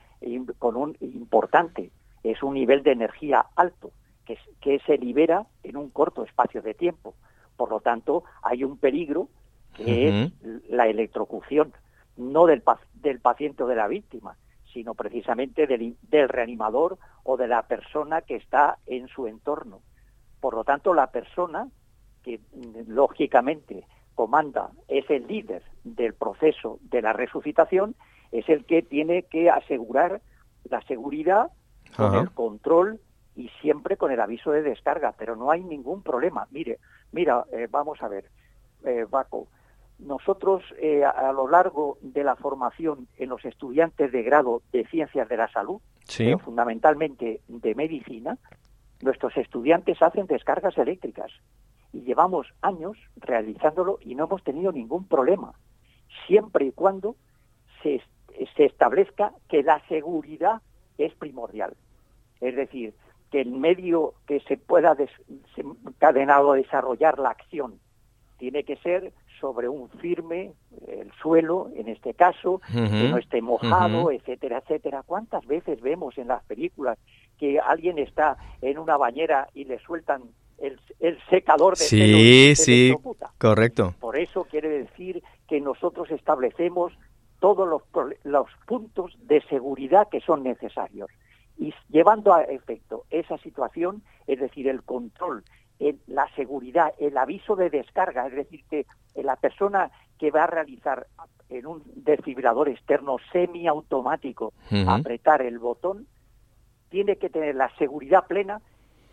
con 0.58 0.74
un 0.74 0.96
importante. 1.00 1.92
Es 2.24 2.42
un 2.42 2.54
nivel 2.54 2.82
de 2.82 2.90
energía 2.90 3.46
alto 3.54 3.92
que, 4.26 4.36
que 4.60 4.80
se 4.80 4.98
libera 4.98 5.46
en 5.62 5.76
un 5.76 5.90
corto 5.90 6.24
espacio 6.24 6.60
de 6.60 6.74
tiempo. 6.74 7.14
Por 7.56 7.70
lo 7.70 7.78
tanto, 7.78 8.24
hay 8.42 8.64
un 8.64 8.78
peligro 8.78 9.28
que 9.74 10.08
es 10.08 10.32
la 10.68 10.88
electrocución, 10.88 11.72
no 12.16 12.46
del, 12.46 12.64
del 12.94 13.20
paciente 13.20 13.62
o 13.62 13.68
de 13.68 13.76
la 13.76 13.86
víctima, 13.86 14.36
sino 14.72 14.94
precisamente 14.94 15.68
del, 15.68 15.96
del, 16.02 16.28
reanimador 16.28 16.98
o 17.22 17.36
de 17.36 17.46
la 17.46 17.62
persona 17.62 18.22
que 18.22 18.34
está 18.34 18.78
en 18.86 19.06
su 19.06 19.28
entorno. 19.28 19.82
Por 20.40 20.54
lo 20.54 20.64
tanto, 20.64 20.94
la 20.94 21.12
persona 21.12 21.68
que 22.24 22.40
lógicamente 22.88 23.86
comanda, 24.18 24.72
es 24.88 25.08
el 25.10 25.28
líder 25.28 25.62
del 25.84 26.12
proceso 26.12 26.80
de 26.90 27.02
la 27.02 27.12
resucitación, 27.12 27.94
es 28.32 28.48
el 28.48 28.64
que 28.64 28.82
tiene 28.82 29.22
que 29.22 29.48
asegurar 29.48 30.20
la 30.68 30.82
seguridad 30.88 31.52
con 31.96 32.16
el 32.16 32.28
control 32.32 32.98
y 33.36 33.48
siempre 33.60 33.96
con 33.96 34.10
el 34.10 34.20
aviso 34.20 34.50
de 34.50 34.62
descarga, 34.62 35.14
pero 35.16 35.36
no 35.36 35.52
hay 35.52 35.62
ningún 35.62 36.02
problema. 36.02 36.48
Mire, 36.50 36.80
mira, 37.12 37.44
eh, 37.52 37.68
vamos 37.70 38.02
a 38.02 38.08
ver, 38.08 38.24
eh, 38.84 39.06
Baco, 39.08 39.46
nosotros 40.00 40.64
eh, 40.80 41.04
a, 41.04 41.30
lo 41.30 41.46
largo 41.46 41.98
de 42.00 42.24
la 42.24 42.34
formación 42.34 43.06
en 43.18 43.28
los 43.28 43.44
estudiantes 43.44 44.10
de 44.10 44.24
grado 44.24 44.62
de 44.72 44.84
ciencias 44.88 45.28
de 45.28 45.36
la 45.36 45.46
salud, 45.46 45.80
pero 46.16 46.40
fundamentalmente 46.40 47.40
de 47.46 47.74
medicina, 47.76 48.36
nuestros 49.00 49.36
estudiantes 49.36 50.02
hacen 50.02 50.26
descargas 50.26 50.76
eléctricas 50.76 51.30
y 51.92 52.02
llevamos 52.02 52.46
años 52.62 52.96
realizándolo 53.16 53.98
y 54.00 54.14
no 54.14 54.24
hemos 54.24 54.42
tenido 54.42 54.72
ningún 54.72 55.04
problema, 55.04 55.52
siempre 56.26 56.66
y 56.66 56.72
cuando 56.72 57.16
se, 57.82 58.02
se 58.56 58.64
establezca 58.64 59.32
que 59.48 59.62
la 59.62 59.80
seguridad 59.88 60.60
es 60.98 61.14
primordial. 61.14 61.74
Es 62.40 62.56
decir, 62.56 62.94
que 63.30 63.40
el 63.40 63.50
medio 63.50 64.14
que 64.26 64.40
se 64.40 64.56
pueda 64.56 64.96
encadenado 65.56 66.52
a 66.52 66.56
desarrollar 66.56 67.18
la 67.18 67.30
acción 67.30 67.78
tiene 68.38 68.64
que 68.64 68.76
ser 68.76 69.12
sobre 69.40 69.68
un 69.68 69.88
firme, 69.88 70.52
el 70.86 71.12
suelo 71.20 71.70
en 71.74 71.88
este 71.88 72.14
caso, 72.14 72.60
que 72.72 73.08
no 73.08 73.18
esté 73.18 73.42
mojado, 73.42 74.10
etcétera, 74.10 74.58
etcétera. 74.58 75.02
¿Cuántas 75.04 75.46
veces 75.46 75.80
vemos 75.80 76.18
en 76.18 76.28
las 76.28 76.42
películas 76.44 76.98
que 77.38 77.58
alguien 77.58 77.98
está 77.98 78.36
en 78.62 78.78
una 78.78 78.96
bañera 78.96 79.48
y 79.54 79.64
le 79.64 79.78
sueltan 79.80 80.22
el, 80.58 80.78
secador 81.30 81.76
de 81.76 81.84
sí, 81.84 82.56
sí, 82.56 82.94
correcto. 83.38 83.94
Por 84.00 84.18
eso 84.18 84.44
quiere 84.44 84.68
decir 84.68 85.22
que 85.48 85.60
nosotros 85.60 86.10
establecemos 86.10 86.92
todos 87.40 87.68
los, 87.68 87.82
los 88.24 88.48
puntos 88.66 89.16
de 89.22 89.40
seguridad 89.42 90.08
que 90.10 90.20
son 90.20 90.42
necesarios. 90.42 91.10
Y 91.56 91.72
llevando 91.88 92.34
a 92.34 92.42
efecto 92.42 93.04
esa 93.10 93.38
situación, 93.38 94.02
es 94.26 94.40
decir, 94.40 94.68
el 94.68 94.82
control, 94.82 95.44
la 96.06 96.28
seguridad, 96.34 96.92
el 96.98 97.16
aviso 97.16 97.56
de 97.56 97.70
descarga, 97.70 98.26
es 98.26 98.34
decir, 98.34 98.64
que 98.68 98.86
la 99.14 99.36
persona 99.36 99.90
que 100.18 100.30
va 100.30 100.44
a 100.44 100.48
realizar 100.48 101.06
en 101.48 101.66
un 101.66 101.82
desfibrilador 101.94 102.68
externo 102.68 103.16
semiautomático 103.32 104.52
apretar 104.86 105.42
el 105.42 105.58
botón, 105.58 106.06
tiene 106.90 107.16
que 107.16 107.30
tener 107.30 107.54
la 107.54 107.70
seguridad 107.76 108.26
plena 108.26 108.60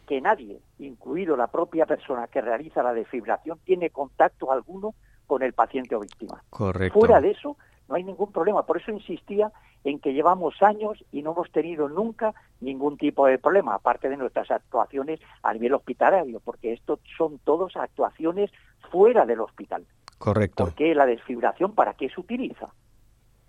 que 0.06 0.22
nadie, 0.22 0.60
incluido 0.80 1.36
la 1.36 1.48
propia 1.48 1.86
persona 1.86 2.28
que 2.28 2.42
realiza 2.42 2.84
la 2.84 2.94
desfibrilación, 2.94 3.60
tiene 3.64 3.90
contacto 3.90 4.52
alguno 4.52 4.96
con 5.28 5.44
el 5.44 5.54
paciente 5.54 5.96
o 5.96 6.00
víctima. 6.00 6.44
Correcto. 6.50 7.00
Fuera 7.00 7.20
de 7.20 7.32
eso, 7.32 7.58
no 7.88 7.96
hay 7.96 8.04
ningún 8.04 8.32
problema. 8.32 8.66
Por 8.66 8.78
eso 8.78 8.92
insistía 8.92 9.52
en 9.84 10.00
que 10.00 10.14
llevamos 10.14 10.62
años 10.62 11.04
y 11.12 11.22
no 11.22 11.34
hemos 11.34 11.52
tenido 11.52 11.90
nunca 11.90 12.34
ningún 12.62 12.98
tipo 12.98 13.28
de 13.28 13.38
problema, 13.38 13.76
aparte 13.76 14.10
de 14.10 14.18
nuestras 14.18 14.50
actuaciones 14.50 15.20
a 15.44 15.54
nivel 15.54 15.74
hospitalario, 15.74 16.40
porque 16.40 16.74
esto 16.74 17.00
son 17.18 17.40
todas 17.40 17.76
actuaciones 17.76 18.52
fuera 18.92 19.26
del 19.26 19.42
hospital. 19.42 19.86
Correcto. 20.18 20.66
Porque 20.66 20.96
la 20.96 21.06
desfibrilación, 21.06 21.74
¿para 21.74 21.94
qué 21.94 22.10
se 22.10 22.20
utiliza? 22.20 22.70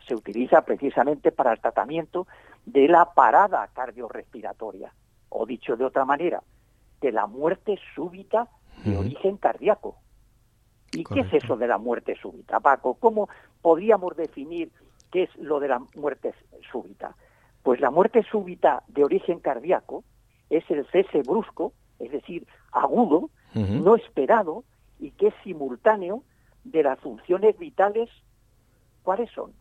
Se 0.06 0.14
utiliza 0.14 0.62
precisamente 0.62 1.32
para 1.32 1.52
el 1.52 1.60
tratamiento 1.60 2.26
de 2.64 2.88
la 2.88 3.12
parada 3.14 3.68
cardiorrespiratoria 3.72 4.92
o 5.36 5.44
dicho 5.44 5.76
de 5.76 5.84
otra 5.84 6.04
manera, 6.04 6.42
de 7.00 7.12
la 7.12 7.26
muerte 7.26 7.78
súbita 7.94 8.48
de 8.84 8.96
origen 8.96 9.36
cardíaco. 9.36 9.96
¿Y 10.92 11.04
qué 11.04 11.20
es 11.20 11.44
eso 11.44 11.56
de 11.56 11.66
la 11.66 11.78
muerte 11.78 12.16
súbita, 12.16 12.60
Paco? 12.60 12.94
¿Cómo 12.94 13.28
podríamos 13.60 14.16
definir 14.16 14.70
qué 15.12 15.24
es 15.24 15.36
lo 15.36 15.60
de 15.60 15.68
la 15.68 15.82
muerte 15.94 16.32
súbita? 16.70 17.14
Pues 17.62 17.80
la 17.80 17.90
muerte 17.90 18.22
súbita 18.30 18.82
de 18.88 19.04
origen 19.04 19.40
cardíaco 19.40 20.04
es 20.48 20.64
el 20.70 20.86
cese 20.86 21.22
brusco, 21.22 21.72
es 21.98 22.12
decir, 22.12 22.46
agudo, 22.72 23.30
no 23.54 23.96
esperado 23.96 24.64
y 24.98 25.10
que 25.12 25.28
es 25.28 25.34
simultáneo 25.42 26.22
de 26.64 26.82
las 26.82 26.98
funciones 27.00 27.58
vitales, 27.58 28.08
¿cuáles 29.02 29.30
son? 29.32 29.52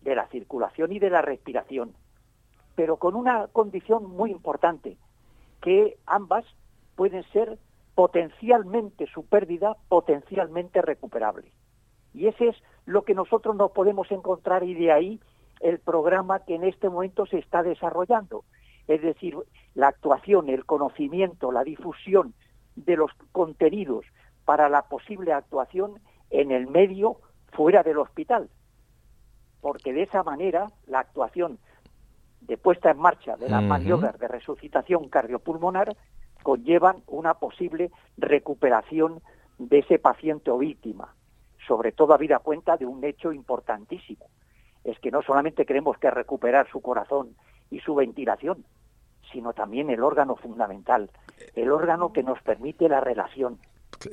De 0.00 0.14
la 0.14 0.26
circulación 0.28 0.92
y 0.92 0.98
de 0.98 1.10
la 1.10 1.22
respiración, 1.22 1.94
pero 2.74 2.96
con 2.96 3.14
una 3.14 3.46
condición 3.48 4.10
muy 4.10 4.30
importante, 4.30 4.96
que 5.64 5.96
ambas 6.04 6.44
pueden 6.94 7.24
ser 7.32 7.58
potencialmente 7.94 9.06
su 9.06 9.24
pérdida, 9.24 9.78
potencialmente 9.88 10.82
recuperable. 10.82 11.50
Y 12.12 12.26
ese 12.26 12.48
es 12.48 12.56
lo 12.84 13.02
que 13.02 13.14
nosotros 13.14 13.56
nos 13.56 13.70
podemos 13.70 14.10
encontrar 14.12 14.62
y 14.62 14.74
de 14.74 14.92
ahí 14.92 15.20
el 15.60 15.78
programa 15.78 16.40
que 16.40 16.56
en 16.56 16.64
este 16.64 16.90
momento 16.90 17.24
se 17.24 17.38
está 17.38 17.62
desarrollando. 17.62 18.44
Es 18.88 19.00
decir, 19.00 19.38
la 19.74 19.88
actuación, 19.88 20.50
el 20.50 20.66
conocimiento, 20.66 21.50
la 21.50 21.64
difusión 21.64 22.34
de 22.76 22.96
los 22.96 23.10
contenidos 23.32 24.04
para 24.44 24.68
la 24.68 24.82
posible 24.82 25.32
actuación 25.32 25.98
en 26.28 26.50
el 26.50 26.66
medio 26.66 27.16
fuera 27.52 27.82
del 27.82 27.96
hospital. 27.96 28.50
Porque 29.62 29.94
de 29.94 30.02
esa 30.02 30.22
manera 30.22 30.70
la 30.86 30.98
actuación 30.98 31.58
de 32.46 32.56
puesta 32.58 32.90
en 32.90 32.98
marcha 32.98 33.36
de 33.36 33.48
las 33.48 33.62
maniobras 33.62 34.18
de 34.18 34.28
resucitación 34.28 35.08
cardiopulmonar 35.08 35.96
conllevan 36.42 37.02
una 37.06 37.34
posible 37.34 37.90
recuperación 38.18 39.20
de 39.58 39.78
ese 39.78 39.98
paciente 39.98 40.50
o 40.50 40.58
víctima, 40.58 41.14
sobre 41.66 41.92
todo 41.92 42.12
a 42.12 42.18
vida 42.18 42.38
cuenta 42.40 42.76
de 42.76 42.86
un 42.86 43.02
hecho 43.04 43.32
importantísimo. 43.32 44.26
Es 44.84 44.98
que 44.98 45.10
no 45.10 45.22
solamente 45.22 45.64
queremos 45.64 45.96
que 45.96 46.10
recuperar 46.10 46.68
su 46.70 46.82
corazón 46.82 47.34
y 47.70 47.80
su 47.80 47.94
ventilación, 47.94 48.64
sino 49.32 49.54
también 49.54 49.88
el 49.88 50.02
órgano 50.02 50.36
fundamental, 50.36 51.10
el 51.54 51.70
órgano 51.70 52.12
que 52.12 52.22
nos 52.22 52.40
permite 52.42 52.88
la 52.90 53.00
relación. 53.00 53.58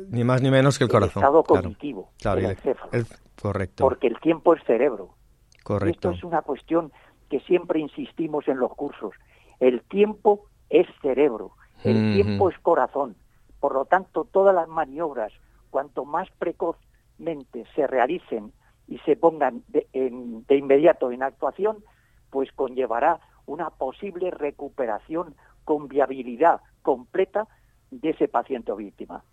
Ni 0.10 0.24
más 0.24 0.42
ni 0.42 0.50
menos 0.50 0.78
que 0.78 0.86
el 0.86 0.90
corazón. 0.90 1.22
El 1.22 1.28
estado 1.28 1.44
cognitivo, 1.44 2.12
el 2.24 2.46
encéfalo. 2.46 2.92
correcto. 3.42 3.84
Porque 3.84 4.08
el 4.08 4.20
tiempo 4.22 4.54
es 4.54 4.64
cerebro. 4.64 5.16
Correcto. 5.64 6.10
esto 6.10 6.18
es 6.18 6.24
una 6.24 6.42
cuestión 6.42 6.92
que 7.32 7.40
siempre 7.40 7.80
insistimos 7.80 8.46
en 8.50 8.60
los 8.60 8.76
cursos. 8.76 9.14
El 9.62 9.82
tiempo 9.84 10.48
es 10.70 10.86
cerebro, 11.02 11.54
el 11.86 12.14
tiempo 12.14 12.50
es 12.50 12.60
corazón. 12.60 13.16
Por 13.62 13.74
lo 13.74 13.86
tanto, 13.86 14.26
todas 14.26 14.54
las 14.54 14.68
maniobras, 14.68 15.32
cuanto 15.70 16.04
más 16.04 16.28
precozmente 16.38 17.64
se 17.74 17.88
realicen 17.88 18.52
y 18.86 18.98
se 19.00 19.16
pongan 19.16 19.64
de, 19.70 19.88
inmediato 20.50 21.10
en 21.14 21.24
actuación, 21.24 21.78
pues 22.32 22.52
conllevará 22.52 23.22
una 23.46 23.70
posible 23.70 24.30
recuperación 24.30 25.34
con 25.64 25.88
viabilidad 25.88 26.60
completa 26.82 27.48
de 27.92 28.10
ese 28.10 28.28
paciente 28.28 28.74
o 28.74 28.76
víctima. 28.76 29.24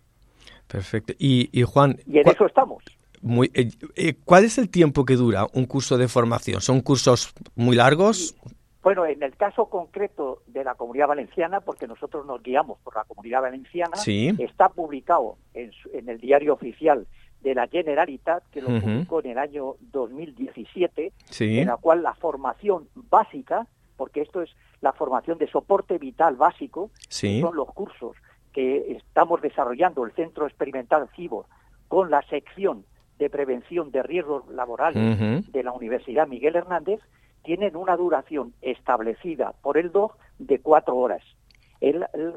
Perfecto. 0.67 1.11
Y, 1.19 1.49
Juan... 1.63 1.97
Y 2.05 2.19
en 2.19 2.29
eso 2.29 2.45
estamos. 2.45 2.81
Muy, 3.21 3.51
eh, 3.53 3.69
eh, 3.95 4.15
¿Cuál 4.23 4.45
es 4.45 4.57
el 4.57 4.69
tiempo 4.69 5.05
que 5.05 5.15
dura 5.15 5.47
un 5.53 5.65
curso 5.65 5.97
de 5.97 6.07
formación? 6.07 6.61
¿Son 6.61 6.81
cursos 6.81 7.33
muy 7.55 7.75
largos? 7.75 8.35
Bueno, 8.81 9.05
en 9.05 9.21
el 9.21 9.35
caso 9.35 9.65
concreto 9.65 10.41
de 10.47 10.63
la 10.63 10.75
Comunidad 10.75 11.07
Valenciana, 11.07 11.59
porque 11.59 11.85
nosotros 11.85 12.25
nos 12.25 12.41
guiamos 12.41 12.79
por 12.79 12.95
la 12.95 13.03
Comunidad 13.03 13.41
Valenciana, 13.41 13.97
está 14.05 14.69
publicado 14.69 15.37
en, 15.53 15.71
el 16.07 16.19
diario 16.19 16.53
oficial 16.53 17.05
de 17.41 17.55
la 17.55 17.67
Generalitat, 17.67 18.43
que 18.51 18.61
lo 18.61 18.79
publicó 18.79 19.19
en 19.19 19.31
el 19.31 19.37
año 19.37 19.75
2017, 19.91 21.11
en 21.39 21.67
la 21.67 21.75
cual 21.75 22.03
la 22.03 22.13
formación 22.15 22.87
básica, 22.95 23.67
porque 23.97 24.21
esto 24.21 24.41
es 24.41 24.49
la 24.79 24.93
formación 24.93 25.37
de 25.37 25.47
soporte 25.47 25.97
vital 25.97 26.37
básico, 26.37 26.89
son 27.09 27.55
los 27.55 27.67
cursos 27.73 28.15
que 28.53 28.93
estamos 28.93 29.41
desarrollando 29.41 30.05
el 30.05 30.13
Centro 30.13 30.47
Experimental 30.47 31.09
CIBOR 31.15 31.45
con 31.89 32.09
la 32.09 32.21
sección 32.29 32.85
de 33.19 33.29
prevención 33.29 33.91
de 33.91 34.01
riesgos 34.01 34.47
laborales 34.47 35.51
de 35.51 35.63
la 35.63 35.73
Universidad 35.73 36.27
Miguel 36.27 36.55
Hernández, 36.55 37.01
tienen 37.43 37.75
una 37.75 37.95
duración 37.97 38.53
establecida 38.61 39.53
por 39.61 39.77
el 39.77 39.91
DOC 39.91 40.17
de 40.39 40.59
cuatro 40.59 40.95
horas. 40.95 41.23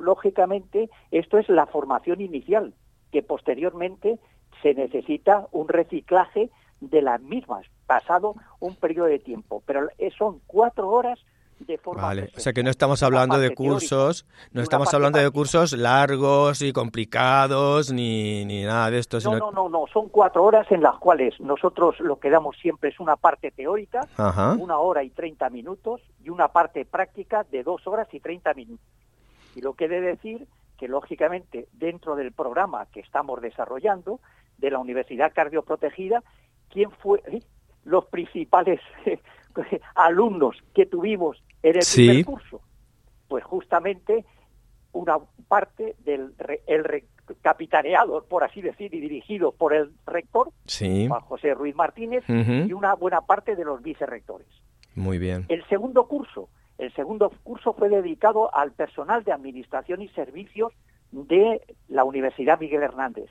lógicamente, 0.01 0.91
esto 1.11 1.39
es 1.39 1.49
la 1.49 1.67
formación 1.67 2.21
inicial, 2.21 2.75
que 3.11 3.23
posteriormente 3.23 4.19
se 4.63 4.75
necesita 4.75 5.47
un 5.53 5.69
reciclaje 5.69 6.51
de 6.81 7.03
las 7.03 7.21
mismas, 7.21 7.67
pasado 7.87 8.35
un 8.61 8.77
periodo 8.77 9.07
de 9.07 9.19
tiempo. 9.19 9.63
Pero 9.67 9.89
son 10.17 10.41
cuatro 10.47 10.91
horas 10.91 11.19
Vale, 11.97 12.31
o 12.37 12.41
sea 12.41 12.53
que 12.53 12.63
no 12.63 12.71
estamos 12.71 13.03
hablando 13.03 13.39
de 13.39 13.55
cursos, 13.55 14.27
no 14.53 14.63
estamos 14.63 14.93
hablando 14.95 15.19
de 15.19 15.31
cursos 15.31 15.73
largos 15.73 16.63
y 16.63 16.73
complicados 16.73 17.93
ni, 17.93 18.45
ni 18.45 18.65
nada 18.65 18.91
de 18.91 18.99
esto. 18.99 19.19
No, 19.25 19.39
no, 19.39 19.51
no, 19.51 19.69
no, 19.69 19.85
son 19.93 20.09
cuatro 20.09 20.45
horas 20.45 20.71
en 20.71 20.83
las 20.83 20.99
cuales 20.99 21.39
nosotros 21.41 21.99
lo 22.01 22.19
que 22.19 22.31
damos 22.31 22.57
siempre 22.57 22.91
es 22.91 23.01
una 23.01 23.17
parte 23.17 23.51
teórica, 23.51 24.07
una 24.59 24.79
hora 24.79 25.03
y 25.03 25.11
treinta 25.11 25.51
minutos, 25.51 26.01
y 26.23 26.31
una 26.31 26.49
parte 26.49 26.85
práctica 26.85 27.45
de 27.51 27.63
dos 27.63 27.87
horas 27.87 28.09
y 28.13 28.21
treinta 28.21 28.55
minutos. 28.55 28.87
Y 29.55 29.61
lo 29.61 29.75
que 29.75 29.85
he 29.85 29.89
de 29.89 30.01
decir 30.01 30.47
que 30.79 30.89
lógicamente 30.89 31.69
dentro 31.73 32.17
del 32.17 32.33
programa 32.33 32.87
que 32.87 33.01
estamos 33.01 33.41
desarrollando 33.41 34.21
de 34.59 34.71
la 34.71 34.79
Universidad 34.79 35.33
Cardioprotegida, 35.33 36.23
¿quién 36.71 36.91
fue 36.91 37.23
los 37.85 38.07
principales 38.07 38.81
alumnos 39.95 40.57
que 40.75 40.87
tuvimos 40.87 41.43
en 41.63 41.77
el 41.77 41.83
primer 41.95 42.25
curso? 42.25 42.61
Pues 43.29 43.45
justamente 43.45 44.25
una 44.93 45.19
parte 45.49 45.97
del 46.05 46.35
el 46.67 47.05
capitaneado, 47.41 48.25
por 48.25 48.45
así 48.45 48.61
decir, 48.61 48.95
y 48.95 49.01
dirigido 49.01 49.53
por 49.53 49.75
el 49.75 49.93
rector, 50.07 50.51
Juan 50.79 51.21
José 51.23 51.55
Ruiz 51.55 51.75
Martínez, 51.75 52.25
y 52.29 52.73
una 52.73 52.95
buena 52.95 53.23
parte 53.23 53.57
de 53.57 53.65
los 53.65 53.83
vicerrectores. 53.83 54.49
Muy 54.95 55.19
bien. 55.19 55.47
El 55.49 55.65
segundo 55.69 56.07
curso, 56.07 56.49
el 56.79 56.93
segundo 56.95 57.31
curso 57.43 57.73
fue 57.73 57.89
dedicado 57.89 58.55
al 58.55 58.73
personal 58.73 59.25
de 59.25 59.33
administración 59.33 60.03
y 60.03 60.09
servicios 60.09 60.73
de 61.11 61.63
la 61.89 62.05
Universidad 62.05 62.59
Miguel 62.59 62.83
Hernández. 62.83 63.31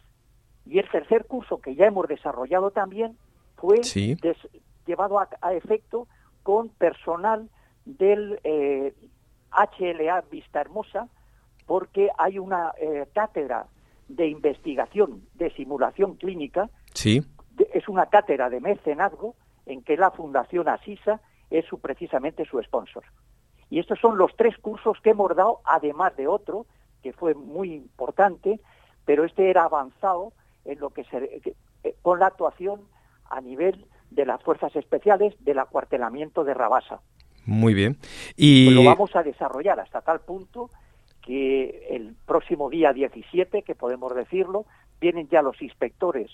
Y 0.65 0.79
el 0.79 0.89
tercer 0.89 1.25
curso 1.25 1.59
que 1.59 1.75
ya 1.75 1.85
hemos 1.85 2.07
desarrollado 2.07 2.71
también 2.71 3.17
fue 3.57 3.81
llevado 4.85 5.19
a, 5.19 5.53
efecto 5.53 6.07
con 6.43 6.69
personal 6.69 7.49
del 7.85 8.39
HLA 8.43 10.19
eh, 10.19 10.23
Vista 10.31 10.61
Hermosa, 10.61 11.07
porque 11.65 12.09
hay 12.17 12.39
una 12.39 12.73
eh, 12.79 13.07
cátedra 13.13 13.67
de 14.07 14.27
investigación 14.27 15.23
de 15.35 15.51
simulación 15.51 16.15
clínica. 16.15 16.69
Sí. 16.93 17.23
es 17.73 17.87
una 17.87 18.07
cátedra 18.07 18.49
de 18.49 18.59
mecenazgo 18.59 19.35
en 19.65 19.81
que 19.81 19.95
la 19.95 20.11
Fundación 20.11 20.67
Asisa 20.67 21.21
es 21.49 21.65
su, 21.65 21.79
precisamente 21.79 22.45
su 22.45 22.61
sponsor. 22.61 23.03
Y 23.69 23.79
estos 23.79 23.99
son 23.99 24.17
los 24.17 24.35
tres 24.35 24.57
cursos 24.57 24.97
que 25.01 25.11
hemos 25.11 25.33
dado, 25.35 25.61
además 25.63 26.15
de 26.17 26.27
otro, 26.27 26.65
que 27.01 27.13
fue 27.13 27.33
muy 27.33 27.73
importante, 27.73 28.59
pero 29.05 29.23
este 29.23 29.49
era 29.49 29.63
avanzado 29.63 30.33
en 30.65 30.79
lo 30.79 30.89
que 30.89 31.03
se, 31.05 31.41
eh, 31.83 31.95
con 32.01 32.19
la 32.19 32.27
actuación 32.27 32.81
a 33.29 33.41
nivel 33.41 33.85
de 34.11 34.25
las 34.25 34.41
fuerzas 34.43 34.75
especiales 34.75 35.33
del 35.39 35.59
acuartelamiento 35.59 36.43
de 36.43 36.53
Rabasa. 36.53 36.99
Muy 37.45 37.73
bien. 37.73 37.97
Y 38.35 38.65
pues 38.65 38.75
lo 38.75 38.83
vamos 38.83 39.15
a 39.15 39.23
desarrollar 39.23 39.79
hasta 39.79 40.01
tal 40.01 40.19
punto 40.19 40.69
que 41.25 41.87
el 41.89 42.15
próximo 42.25 42.69
día 42.69 42.93
17, 42.93 43.63
que 43.63 43.75
podemos 43.75 44.13
decirlo, 44.13 44.65
vienen 44.99 45.27
ya 45.29 45.41
los 45.41 45.61
inspectores 45.61 46.29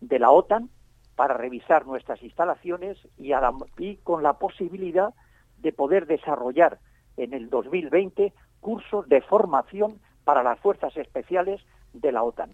de 0.00 0.18
la 0.18 0.30
OTAN 0.30 0.68
para 1.16 1.34
revisar 1.34 1.86
nuestras 1.86 2.22
instalaciones 2.22 2.98
y, 3.18 3.32
y 3.78 3.96
con 3.96 4.22
la 4.22 4.34
posibilidad 4.34 5.14
de 5.58 5.72
poder 5.72 6.06
desarrollar 6.06 6.78
en 7.16 7.34
el 7.34 7.50
2020 7.50 8.32
cursos 8.60 9.08
de 9.08 9.20
formación 9.22 10.00
para 10.24 10.42
las 10.42 10.58
fuerzas 10.60 10.96
especiales 10.96 11.60
de 11.92 12.12
la 12.12 12.22
OTAN. 12.22 12.50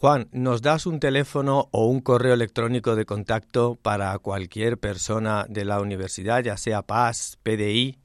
Juan, 0.00 0.28
¿nos 0.30 0.62
das 0.62 0.86
un 0.86 1.00
teléfono 1.00 1.64
o 1.72 1.86
un 1.86 2.00
correo 2.00 2.32
electrónico 2.32 2.94
de 2.94 3.04
contacto 3.04 3.74
para 3.82 4.16
cualquier 4.20 4.78
persona 4.78 5.44
de 5.48 5.64
la 5.64 5.80
universidad, 5.80 6.40
ya 6.40 6.56
sea 6.56 6.82
PAS, 6.82 7.36
PDI, 7.42 7.98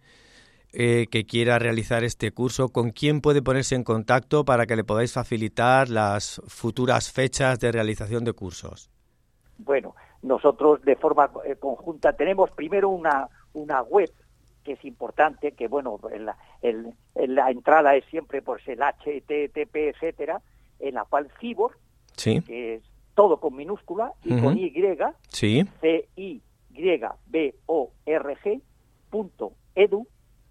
eh, 0.71 1.06
que 1.12 1.27
quiera 1.27 1.60
realizar 1.60 2.03
este 2.03 2.32
curso? 2.32 2.69
¿Con 2.69 2.89
quién 2.89 3.21
puede 3.21 3.43
ponerse 3.43 3.75
en 3.75 3.84
contacto 3.84 4.43
para 4.43 4.65
que 4.65 4.75
le 4.75 4.84
podáis 4.84 5.13
facilitar 5.13 5.88
las 5.89 6.41
futuras 6.47 7.12
fechas 7.12 7.60
de 7.60 7.71
realización 7.71 8.23
de 8.23 8.34
cursos? 8.34 8.89
Bueno, 9.60 9.93
nosotros 10.23 10.82
de 10.82 10.95
forma 10.95 11.29
eh, 11.45 11.58
conjunta 11.58 12.13
tenemos 12.13 12.49
primero 12.49 12.89
una, 12.89 13.29
una 13.53 13.84
web 13.84 14.10
que 14.63 14.71
es 14.71 14.84
importante, 14.84 15.51
que 15.51 15.67
bueno, 15.67 15.99
la, 16.12 17.51
entrada 17.51 17.95
es 17.95 18.06
siempre 18.06 18.41
pues 18.41 18.67
el 18.67 18.79
HTTP, 18.79 19.75
etcétera, 19.75 20.41
en 20.84 20.96
la 20.96 21.06
cual 21.06 21.32
Cibor, 21.39 21.78
que 22.15 22.76
es 22.76 22.84
todo 23.15 23.39
con 23.39 23.56
minúscula 23.56 24.13
y 24.24 24.39
con 24.39 24.58
Y, 24.58 24.74
sí. 25.30 25.63
C 25.82 26.10
I 26.15 26.41
Y 26.74 27.00
B 27.28 27.56
O 27.67 27.91
R 28.06 28.38
G 28.38 28.62
punto 29.10 29.54
edu 29.76 30.08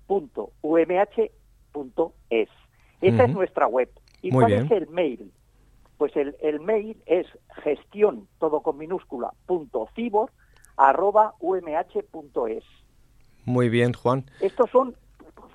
punto 0.07 0.53
umh 0.63 1.31
punto 1.73 2.15
es. 2.31 2.49
Esa 3.01 3.25
es 3.25 3.35
nuestra 3.35 3.67
web. 3.67 3.91
¿Y 4.23 4.31
cuál 4.31 4.53
es 4.53 4.71
el 4.71 4.89
mail? 4.89 5.33
Pues 5.99 6.17
el, 6.17 6.37
el, 6.41 6.61
mail 6.61 6.97
es 7.07 7.27
gestión 7.63 8.29
todo 8.39 8.61
con 8.61 8.79
minúscula 8.79 9.33
punto 9.47 9.89
cibor 9.95 10.31
arroba 10.77 11.35
umh 11.41 11.65
punto 12.11 12.47
es. 12.47 12.65
Muy 13.45 13.69
bien, 13.69 13.93
Juan. 13.93 14.25
Estos 14.41 14.71
son 14.71 14.95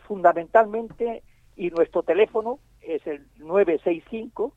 fundamentalmente 0.07 1.23
y 1.55 1.69
nuestro 1.69 2.03
teléfono 2.03 2.59
es 2.81 3.05
el 3.07 3.25
965 3.37 4.53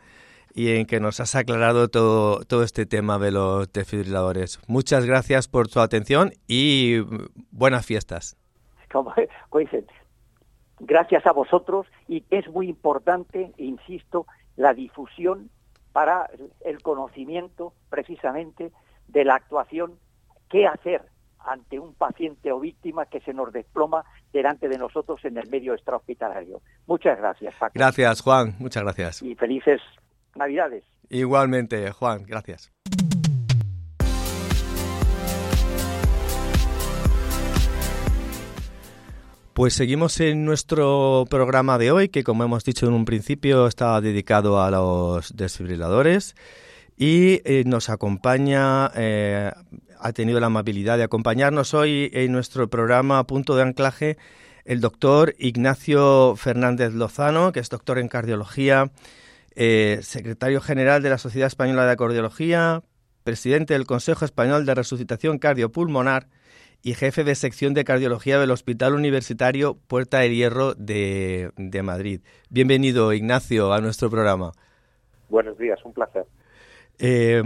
y 0.57 0.75
en 0.75 0.87
que 0.87 0.99
nos 0.99 1.19
has 1.19 1.35
aclarado 1.35 1.87
todo, 1.87 2.43
todo 2.45 2.63
este 2.63 2.85
tema 2.85 3.19
de 3.19 3.31
los 3.31 3.71
desfibriladores. 3.71 4.59
Muchas 4.67 5.05
gracias 5.05 5.47
por 5.47 5.67
tu 5.67 5.81
atención 5.81 6.31
y 6.47 6.97
buenas 7.51 7.85
fiestas. 7.85 8.35
Como, 8.91 9.13
dicen, 9.59 9.85
gracias 10.79 11.25
a 11.25 11.31
vosotros 11.31 11.87
y 12.07 12.23
es 12.29 12.47
muy 12.49 12.69
importante, 12.69 13.51
insisto, 13.57 14.25
la 14.55 14.73
difusión 14.73 15.49
para 15.91 16.29
el 16.61 16.81
conocimiento 16.81 17.73
precisamente 17.89 18.71
de 19.07 19.25
la 19.25 19.35
actuación, 19.35 19.97
qué 20.49 20.67
hacer 20.67 21.01
ante 21.39 21.79
un 21.79 21.93
paciente 21.93 22.51
o 22.51 22.59
víctima 22.59 23.05
que 23.05 23.21
se 23.21 23.33
nos 23.33 23.53
desploma 23.53 24.03
delante 24.33 24.67
de 24.67 24.77
nosotros 24.77 25.23
en 25.23 25.37
el 25.37 25.49
medio 25.49 25.73
extrahospitalario. 25.73 26.61
Muchas 26.85 27.17
gracias, 27.17 27.55
Paco. 27.55 27.73
Gracias, 27.75 28.21
Juan. 28.21 28.55
Muchas 28.59 28.83
gracias. 28.83 29.21
Y 29.21 29.35
felices 29.35 29.81
Navidades. 30.35 30.83
Igualmente, 31.09 31.91
Juan. 31.91 32.23
Gracias. 32.25 32.71
Pues 39.57 39.73
seguimos 39.73 40.19
en 40.19 40.45
nuestro 40.45 41.25
programa 41.31 41.79
de 41.79 41.89
hoy, 41.89 42.09
que 42.09 42.23
como 42.23 42.43
hemos 42.43 42.63
dicho 42.63 42.85
en 42.85 42.93
un 42.93 43.05
principio 43.05 43.65
está 43.65 43.99
dedicado 44.01 44.61
a 44.61 44.69
los 44.69 45.35
desfibriladores. 45.35 46.35
Y 46.95 47.41
eh, 47.43 47.63
nos 47.65 47.89
acompaña, 47.89 48.91
eh, 48.95 49.51
ha 49.99 50.13
tenido 50.13 50.39
la 50.39 50.45
amabilidad 50.45 50.97
de 50.99 51.05
acompañarnos 51.05 51.73
hoy 51.73 52.11
en 52.13 52.33
nuestro 52.33 52.69
programa 52.69 53.25
Punto 53.25 53.55
de 53.55 53.63
Anclaje 53.63 54.17
el 54.63 54.79
doctor 54.79 55.33
Ignacio 55.39 56.35
Fernández 56.35 56.93
Lozano, 56.93 57.51
que 57.51 57.59
es 57.59 57.69
doctor 57.69 57.97
en 57.97 58.09
cardiología, 58.09 58.91
eh, 59.55 60.01
secretario 60.03 60.61
general 60.61 61.01
de 61.01 61.09
la 61.09 61.17
Sociedad 61.17 61.47
Española 61.47 61.87
de 61.87 61.97
Cardiología, 61.97 62.83
presidente 63.23 63.73
del 63.73 63.87
Consejo 63.87 64.23
Español 64.23 64.67
de 64.67 64.75
Resucitación 64.75 65.39
Cardiopulmonar 65.39 66.27
y 66.87 66.93
jefe 66.93 67.25
de 67.25 67.35
sección 67.35 67.73
de 67.73 67.83
cardiología 67.83 68.39
del 68.39 68.49
Hospital 68.49 68.93
Universitario 68.93 69.75
Puerta 69.89 70.19
del 70.19 70.33
Hierro 70.33 70.73
de, 70.73 71.51
Madrid. 71.83 72.21
Bienvenido, 72.49 73.11
Ignacio, 73.11 73.73
a 73.73 73.81
nuestro 73.81 74.09
programa. 74.09 74.53
Buenos 75.27 75.57
días, 75.57 75.83
un 75.83 75.91
placer. 75.91 76.23
Eh, 76.97 77.43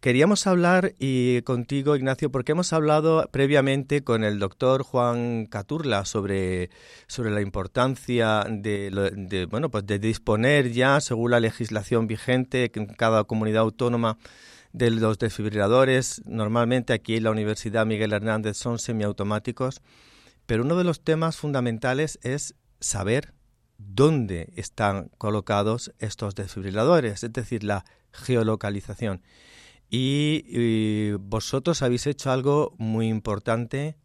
queríamos 0.00 0.48
hablar 0.48 0.94
y 0.98 1.42
contigo, 1.42 1.94
Ignacio, 1.94 2.32
porque 2.32 2.50
hemos 2.50 2.72
hablado 2.72 3.28
previamente 3.30 4.02
con 4.02 4.24
el 4.24 4.40
doctor 4.40 4.82
Juan 4.82 5.46
Caturla 5.46 6.04
sobre, 6.04 6.70
sobre 7.06 7.30
la 7.30 7.42
importancia 7.42 8.44
de, 8.50 8.90
de, 9.14 9.46
bueno, 9.46 9.70
pues 9.70 9.86
de 9.86 10.00
disponer 10.00 10.72
ya, 10.72 11.00
según 11.00 11.30
la 11.30 11.38
legislación 11.38 12.08
vigente 12.08 12.72
en 12.74 12.86
cada 12.86 13.22
comunidad 13.22 13.62
autónoma, 13.62 14.18
de 14.72 14.90
los 14.90 15.18
desfibriladores. 15.18 16.22
Normalmente 16.24 16.92
aquí 16.92 17.16
en 17.16 17.24
la 17.24 17.30
Universidad 17.30 17.86
Miguel 17.86 18.12
Hernández 18.12 18.56
son 18.56 18.78
semiautomáticos, 18.78 19.82
pero 20.46 20.62
uno 20.62 20.76
de 20.76 20.84
los 20.84 21.02
temas 21.02 21.36
fundamentales 21.36 22.18
es 22.22 22.54
saber 22.80 23.34
dónde 23.78 24.52
están 24.56 25.10
colocados 25.18 25.92
estos 25.98 26.34
desfibriladores, 26.34 27.22
es 27.22 27.32
decir, 27.32 27.64
la 27.64 27.84
geolocalización. 28.12 29.22
Y, 29.90 31.12
vosotros 31.20 31.82
habéis 31.82 32.06
hecho 32.06 32.30
algo 32.30 32.74
muy 32.78 33.08
importante 33.08 33.96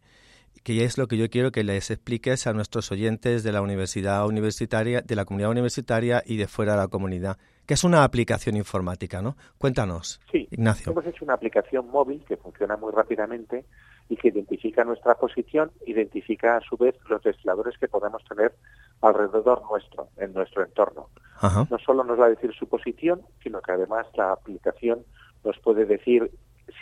que 0.64 0.84
es 0.84 0.98
lo 0.98 1.06
que 1.06 1.16
yo 1.16 1.30
quiero 1.30 1.52
que 1.52 1.62
les 1.62 1.92
expliques 1.92 2.48
a 2.48 2.52
nuestros 2.52 2.90
oyentes 2.90 3.44
de 3.44 3.52
la 3.52 3.62
universidad 3.62 4.26
universitaria, 4.26 5.00
de 5.00 5.14
la 5.14 5.24
comunidad 5.24 5.52
universitaria 5.52 6.24
y 6.26 6.38
de 6.38 6.48
fuera 6.48 6.72
de 6.72 6.78
la 6.78 6.88
comunidad 6.88 7.38
que 7.66 7.74
es 7.74 7.84
una 7.84 8.04
aplicación 8.04 8.56
informática, 8.56 9.20
¿no? 9.20 9.36
Cuéntanos, 9.58 10.20
sí, 10.30 10.46
Ignacio. 10.50 10.92
Hemos 10.92 11.06
hecho 11.06 11.24
una 11.24 11.34
aplicación 11.34 11.90
móvil 11.90 12.24
que 12.26 12.36
funciona 12.36 12.76
muy 12.76 12.92
rápidamente 12.92 13.64
y 14.08 14.16
que 14.16 14.28
identifica 14.28 14.84
nuestra 14.84 15.16
posición, 15.16 15.72
identifica 15.84 16.56
a 16.56 16.60
su 16.60 16.76
vez 16.76 16.94
los 17.08 17.22
desfiladores 17.22 17.76
que 17.78 17.88
podemos 17.88 18.22
tener 18.24 18.54
alrededor 19.00 19.62
nuestro, 19.68 20.08
en 20.16 20.32
nuestro 20.32 20.64
entorno. 20.64 21.08
No 21.42 21.78
solo 21.84 22.04
nos 22.04 22.18
va 22.18 22.26
a 22.26 22.30
decir 22.30 22.54
su 22.54 22.68
posición, 22.68 23.20
sino 23.42 23.60
que 23.60 23.72
además 23.72 24.06
la 24.14 24.32
aplicación 24.32 25.04
nos 25.44 25.58
puede 25.58 25.84
decir 25.84 26.30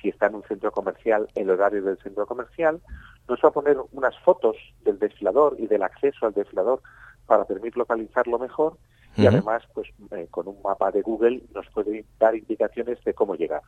si 0.01 0.09
está 0.09 0.27
en 0.27 0.37
un 0.37 0.43
centro 0.45 0.71
comercial, 0.71 1.29
el 1.35 1.51
horario 1.51 1.83
del 1.83 1.99
centro 1.99 2.27
comercial, 2.27 2.81
nos 3.29 3.41
va 3.43 3.49
a 3.49 3.53
poner 3.53 3.77
unas 3.93 4.19
fotos 4.21 4.57
del 4.85 4.99
desfilador 4.99 5.57
y 5.59 5.67
del 5.67 5.83
acceso 5.83 6.27
al 6.27 6.35
desfilador 6.35 6.83
para 7.27 7.45
permitir 7.45 7.77
localizarlo 7.77 8.39
mejor 8.39 8.77
y 9.17 9.27
además 9.27 9.63
pues 9.73 9.89
eh, 10.13 10.27
con 10.31 10.49
un 10.49 10.61
mapa 10.63 10.91
de 10.91 11.03
Google 11.03 11.43
nos 11.55 11.67
puede 11.71 12.05
dar 12.19 12.35
indicaciones 12.35 13.03
de 13.05 13.15
cómo 13.15 13.35
llegar. 13.35 13.63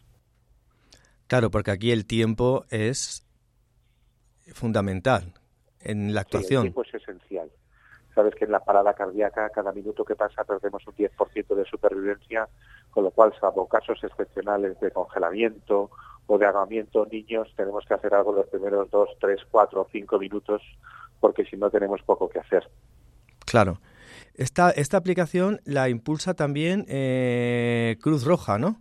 Claro, 1.27 1.51
porque 1.51 1.71
aquí 1.71 1.91
el 1.91 2.07
tiempo 2.07 2.65
es 2.71 3.27
fundamental 4.53 5.35
en 5.81 6.15
la 6.15 6.23
actuación. 6.23 6.63
Sí, 6.63 6.69
el 6.69 6.75
tiempo 6.75 6.83
es 6.83 6.95
esencial. 6.95 7.51
Sabes 8.15 8.35
que 8.35 8.47
en 8.47 8.53
la 8.53 8.61
parada 8.61 8.95
cardíaca 8.95 9.51
cada 9.51 9.73
minuto 9.73 10.05
que 10.05 10.17
pasa 10.17 10.45
perdemos 10.45 10.87
un 10.87 10.95
10% 10.95 11.55
de 11.55 11.65
supervivencia, 11.67 12.49
con 12.91 13.05
lo 13.05 13.11
cual, 13.11 13.35
salvo 13.39 13.69
casos 13.69 14.03
excepcionales 14.03 14.81
de 14.81 14.91
congelamiento 14.91 15.91
o 16.27 16.39
de 16.39 16.47
ahogamiento, 16.47 17.07
niños, 17.07 17.53
tenemos 17.57 17.85
que 17.85 17.95
hacer 17.95 18.15
algo 18.15 18.33
los 18.33 18.47
primeros 18.47 18.91
2, 18.91 19.11
3, 19.21 19.41
4 19.51 19.89
5 19.93 20.19
minutos, 20.19 20.63
porque 21.21 21.45
si 21.45 21.57
no 21.57 21.71
tenemos 21.71 22.01
poco 22.03 22.29
que 22.29 22.39
hacer. 22.39 22.69
Claro. 23.45 23.79
Esta, 24.37 24.71
esta 24.71 24.99
aplicación 24.99 25.61
la 25.65 25.89
impulsa 25.89 26.35
también 26.35 26.85
eh, 26.89 27.97
Cruz 28.03 28.25
Roja, 28.25 28.59
¿no? 28.59 28.77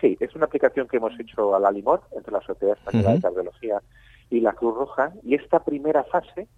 Sí, 0.00 0.16
es 0.20 0.34
una 0.34 0.44
aplicación 0.44 0.86
que 0.88 0.98
hemos 0.98 1.18
hecho 1.18 1.54
a 1.54 1.58
la 1.58 1.70
Limor, 1.70 2.02
entre 2.14 2.32
la 2.32 2.42
Sociedad 2.42 2.76
Española 2.76 3.14
de 3.14 3.22
Cardiología 3.22 3.80
y 4.28 4.40
la 4.40 4.52
Cruz 4.52 4.74
Roja, 4.76 5.12
y 5.22 5.34
esta 5.34 5.64
primera 5.64 6.04
fase 6.04 6.48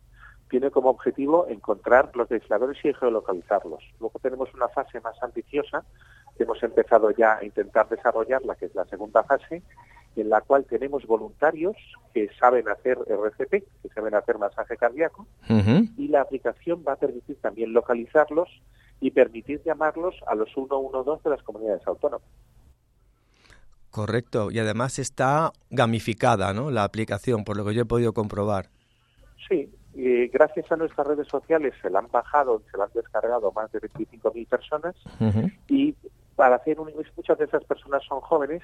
tiene 0.50 0.72
como 0.72 0.90
objetivo 0.90 1.46
encontrar 1.48 2.10
los 2.14 2.28
desfiladores 2.28 2.78
y 2.84 2.92
geolocalizarlos. 2.94 3.82
Luego 4.00 4.18
tenemos 4.20 4.52
una 4.54 4.68
fase 4.68 5.00
más 5.00 5.20
ambiciosa 5.22 5.84
que 6.36 6.42
hemos 6.44 6.60
empezado 6.62 7.12
ya 7.12 7.36
a 7.36 7.44
intentar 7.44 7.88
desarrollarla, 7.88 8.56
que 8.56 8.66
es 8.66 8.74
la 8.74 8.84
segunda 8.86 9.22
fase, 9.22 9.62
en 10.20 10.30
la 10.30 10.40
cual 10.40 10.64
tenemos 10.64 11.06
voluntarios 11.06 11.76
que 12.14 12.28
saben 12.38 12.68
hacer 12.68 12.98
RCP, 13.06 13.50
que 13.82 13.88
saben 13.94 14.14
hacer 14.14 14.38
masaje 14.38 14.76
cardíaco, 14.76 15.26
y 15.48 16.08
la 16.08 16.22
aplicación 16.22 16.84
va 16.86 16.92
a 16.92 16.96
permitir 16.96 17.36
también 17.40 17.72
localizarlos 17.72 18.48
y 19.00 19.10
permitir 19.10 19.62
llamarlos 19.64 20.14
a 20.26 20.34
los 20.34 20.52
112 20.52 21.22
de 21.22 21.30
las 21.30 21.42
comunidades 21.42 21.86
autónomas. 21.86 22.26
Correcto, 23.90 24.50
y 24.50 24.58
además 24.58 24.98
está 24.98 25.52
gamificada, 25.70 26.52
¿no? 26.52 26.70
La 26.70 26.84
aplicación, 26.84 27.44
por 27.44 27.56
lo 27.56 27.64
que 27.64 27.74
yo 27.74 27.82
he 27.82 27.86
podido 27.86 28.12
comprobar. 28.12 28.66
Sí, 29.48 29.70
gracias 30.32 30.70
a 30.70 30.76
nuestras 30.76 31.06
redes 31.06 31.28
sociales 31.28 31.72
se 31.80 31.88
la 31.88 32.00
han 32.00 32.08
bajado, 32.10 32.62
se 32.70 32.76
la 32.76 32.84
han 32.84 32.90
descargado 32.94 33.52
más 33.52 33.72
de 33.72 33.80
25.000 33.80 34.48
personas 34.48 34.94
y 35.68 35.94
para 36.34 36.56
hacer 36.56 36.78
un, 36.78 36.92
muchas 37.16 37.38
de 37.38 37.46
esas 37.46 37.64
personas 37.64 38.02
son 38.04 38.20
jóvenes 38.20 38.62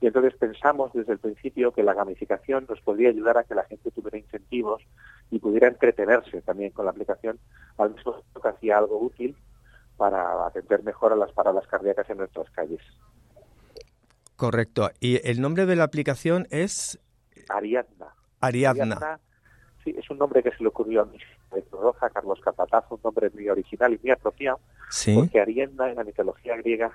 y 0.00 0.06
entonces 0.06 0.34
pensamos 0.34 0.92
desde 0.92 1.12
el 1.12 1.18
principio 1.18 1.72
que 1.72 1.82
la 1.82 1.94
gamificación 1.94 2.66
nos 2.68 2.80
podría 2.80 3.10
ayudar 3.10 3.38
a 3.38 3.44
que 3.44 3.54
la 3.54 3.64
gente 3.64 3.90
tuviera 3.90 4.18
incentivos 4.18 4.82
y 5.30 5.38
pudiera 5.38 5.68
entretenerse 5.68 6.42
también 6.42 6.72
con 6.72 6.84
la 6.84 6.90
aplicación, 6.90 7.38
al 7.78 7.94
mismo 7.94 8.12
tiempo 8.12 8.40
que 8.40 8.48
hacía 8.48 8.78
algo 8.78 8.98
útil 8.98 9.36
para 9.96 10.46
atender 10.46 10.82
mejor 10.82 11.12
a 11.12 11.16
las 11.16 11.32
paradas 11.32 11.66
cardíacas 11.68 12.10
en 12.10 12.18
nuestras 12.18 12.50
calles. 12.50 12.80
Correcto. 14.36 14.90
¿Y 15.00 15.26
el 15.28 15.40
nombre 15.40 15.64
de 15.64 15.76
la 15.76 15.84
aplicación 15.84 16.48
es? 16.50 16.98
Ariadna. 17.48 18.08
Ariadna. 18.40 19.20
sí, 19.84 19.94
es 19.96 20.10
un 20.10 20.18
nombre 20.18 20.42
que 20.42 20.50
se 20.50 20.62
le 20.62 20.68
ocurrió 20.68 21.02
a 21.02 21.04
mi 21.06 21.18
Roja, 21.70 22.10
Carlos 22.10 22.40
Capatazo, 22.40 22.96
un 22.96 23.00
nombre 23.02 23.30
muy 23.30 23.48
original 23.48 23.94
y 23.94 23.98
muy 24.02 24.10
apropiado, 24.10 24.58
porque 25.14 25.40
Ariadna 25.40 25.88
en 25.88 25.96
la 25.96 26.04
mitología 26.04 26.56
griega 26.56 26.92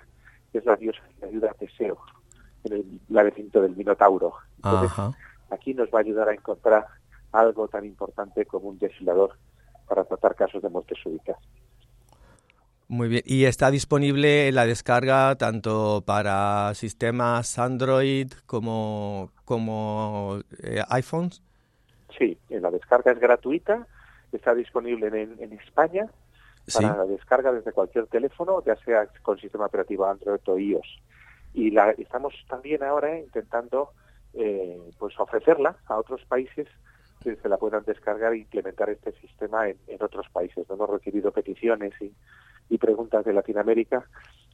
es 0.52 0.66
la 0.66 0.76
diosa 0.76 1.02
que 1.20 1.26
ayuda 1.26 1.52
a 1.52 1.54
Teseo 1.54 1.98
en 2.64 2.74
el 2.74 3.00
laberinto 3.10 3.62
del 3.62 3.76
Minotauro. 3.76 4.34
aquí 5.50 5.74
nos 5.74 5.90
va 5.90 6.00
a 6.00 6.02
ayudar 6.02 6.30
a 6.30 6.34
encontrar 6.34 6.86
algo 7.32 7.68
tan 7.68 7.86
importante 7.86 8.46
como 8.46 8.70
un 8.70 8.80
desfilador 8.80 9.36
para 9.88 10.04
tratar 10.04 10.36
casos 10.36 10.62
de 10.62 10.70
muerte 10.70 10.96
súbita. 11.02 11.38
Muy 12.88 13.08
bien. 13.08 13.22
¿Y 13.26 13.46
está 13.46 13.70
disponible 13.70 14.52
la 14.52 14.66
descarga 14.66 15.36
tanto 15.36 16.04
para 16.06 16.74
sistemas 16.74 17.60
Android 17.60 18.32
como, 18.48 19.32
como 19.46 20.40
eh, 20.64 20.82
iPhones? 20.90 21.44
Sí, 22.18 22.38
la 22.50 22.72
descarga 22.72 23.12
es 23.12 23.20
gratuita, 23.20 23.88
está 24.32 24.56
disponible 24.56 25.08
en, 25.08 25.54
España 25.54 26.08
para 26.74 26.98
la 26.98 27.06
descarga 27.06 27.52
desde 27.52 27.72
cualquier 27.72 28.08
teléfono, 28.08 28.64
ya 28.66 28.76
sea 28.78 29.08
con 29.22 29.40
sistema 29.40 29.68
operativo 29.68 30.06
Android 30.06 30.42
o 30.48 30.58
iOS 30.58 31.00
y 31.54 31.72
la, 31.72 31.92
estamos 31.92 32.34
también 32.48 32.84
ahora 32.84 33.18
intentando 33.20 33.92
eh, 34.34 34.80
pues 34.98 35.20
ofrecerla 35.20 35.76
a 35.88 35.98
otros 35.98 36.24
países 36.26 36.68
que 37.22 37.36
se 37.36 37.50
la 37.50 37.58
puedan 37.58 37.84
descargar 37.84 38.34
e 38.34 38.40
implementar 38.40 38.90
este 38.90 39.12
sistema 39.20 39.68
en, 39.68 39.78
otros 40.02 40.28
países. 40.32 40.68
No 40.70 40.76
hemos 40.76 40.90
recibido 40.90 41.32
peticiones 41.32 41.94
y, 42.00 42.78
preguntas 42.78 43.26
de 43.26 43.34
Latinoamérica 43.34 44.06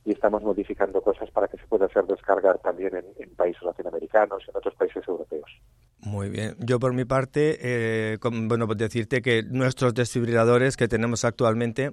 y 0.03 0.13
estamos 0.13 0.41
modificando 0.41 1.01
cosas 1.01 1.29
para 1.31 1.47
que 1.47 1.57
se 1.57 1.67
pueda 1.67 1.85
hacer 1.85 2.05
descargar 2.05 2.57
también 2.59 2.93
en, 2.95 3.35
países 3.35 3.61
latinoamericanos, 3.61 4.41
en 4.47 4.55
otros 4.55 4.73
países 4.75 5.07
europeos. 5.07 5.51
Muy 5.99 6.29
bien. 6.29 6.55
Yo 6.59 6.79
por 6.79 6.93
mi 6.93 7.05
parte, 7.05 7.59
eh, 7.61 8.17
bueno, 8.21 8.65
pues 8.65 8.77
decirte 8.79 9.21
que 9.21 9.43
nuestros 9.43 9.93
desfibriladores 9.93 10.77
que 10.77 10.87
tenemos 10.87 11.25
actualmente 11.25 11.91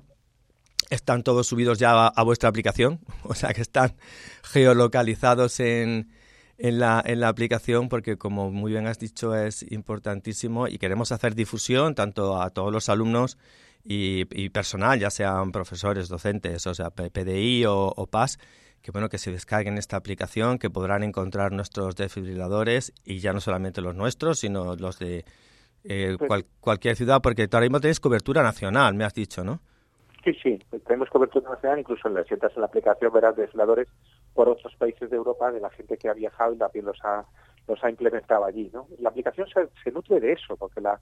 están 0.94 1.22
todos 1.22 1.46
subidos 1.46 1.78
ya 1.78 2.07
a, 2.07 2.22
vuestra 2.22 2.48
aplicación, 2.48 3.00
o 3.22 3.35
sea 3.35 3.52
que 3.52 3.62
están 3.62 3.94
geolocalizados 4.42 5.59
en, 5.61 6.11
en, 6.59 6.78
la, 6.78 7.02
en 7.05 7.20
la 7.20 7.28
aplicación 7.28 7.88
porque 7.88 8.18
como 8.18 8.50
muy 8.50 8.72
bien 8.72 8.87
has 8.87 8.98
dicho 8.98 9.35
es 9.35 9.64
importantísimo 9.70 10.68
y 10.68 10.78
queremos 10.78 11.11
hacer 11.11 11.35
difusión 11.35 11.94
tanto 11.94 12.40
a 12.40 12.50
todos 12.50 12.72
los 12.72 12.88
alumnos 12.88 13.38
y, 13.85 14.48
personal, 14.50 15.00
ya 15.00 15.11
sean 15.11 15.50
profesores, 15.50 16.09
docentes, 16.09 16.68
o 16.68 16.74
sea, 16.74 16.90
PDI 16.90 17.64
o, 17.64 17.92
o, 17.96 18.07
PAS, 18.07 18.38
que 18.81 18.92
bueno, 18.92 19.09
que 19.09 19.18
se 19.18 19.33
descarguen 19.33 19.76
esta 19.76 19.96
aplicación, 19.96 20.61
que 20.61 20.70
podrán 20.70 21.02
encontrar 21.02 21.50
nuestros 21.50 21.96
desfibriladores 21.96 22.92
y 23.05 23.18
ya 23.18 23.33
no 23.33 23.40
solamente 23.40 23.81
los 23.81 23.96
nuestros, 23.96 24.38
sino 24.38 24.76
los 24.76 25.00
de 25.00 25.24
eh, 25.83 26.16
cualquier 26.61 26.94
ciudad, 26.94 27.20
porque 27.22 27.48
ahora 27.50 27.62
mismo 27.62 27.81
tenéis 27.81 27.98
cobertura 27.98 28.44
nacional, 28.44 28.94
me 28.94 29.05
has 29.05 29.14
dicho, 29.14 29.42
¿no? 29.42 29.61
Sí, 30.25 30.33
sí, 30.41 30.59
tenemos 30.87 31.11
cobertura 31.11 31.51
nacional, 31.51 31.81
incluso 31.81 32.07
en 32.07 32.15
las 32.15 32.27
sientas 32.29 32.53
en 32.55 32.61
la 32.61 32.67
aplicación 32.67 33.13
verás 33.13 33.35
desfiladores 33.35 33.89
por 34.35 34.49
otros 34.49 34.75
países 34.77 35.11
de 35.11 35.17
Europa 35.17 35.51
de 35.51 35.61
la 35.61 35.71
gente 35.71 35.97
que 35.97 36.09
ha 36.09 36.15
viajado 36.15 36.55
y 36.55 36.59
también 36.59 36.85
los 36.85 36.99
ha, 37.03 37.25
los 37.67 37.83
ha 37.83 37.91
implementado 37.91 38.45
allí, 38.45 38.71
¿no? 38.73 38.87
La 39.01 39.09
aplicación 39.09 39.49
se, 39.49 39.91
nutre 39.91 40.21
de 40.21 40.33
eso, 40.33 40.57
porque 40.57 40.81
la, 40.81 41.01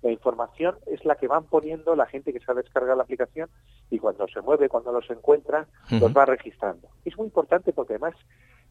la 0.00 0.10
información 0.10 0.76
es 0.86 1.04
la 1.04 1.16
que 1.16 1.28
van 1.28 1.44
poniendo 1.44 1.94
la 1.94 2.06
gente 2.06 2.32
que 2.32 2.40
se 2.40 2.50
ha 2.50 2.54
descargado 2.54 2.96
la 2.96 3.02
aplicación 3.02 3.50
y 3.90 3.98
cuando 3.98 4.26
se 4.28 4.40
mueve, 4.40 4.70
cuando 4.70 4.90
los 4.90 5.08
encuentra, 5.10 5.66
los 5.90 6.16
va 6.16 6.24
registrando. 6.24 6.88
Es 7.04 7.14
muy 7.18 7.26
importante 7.26 7.74
porque 7.74 7.94
además 7.94 8.14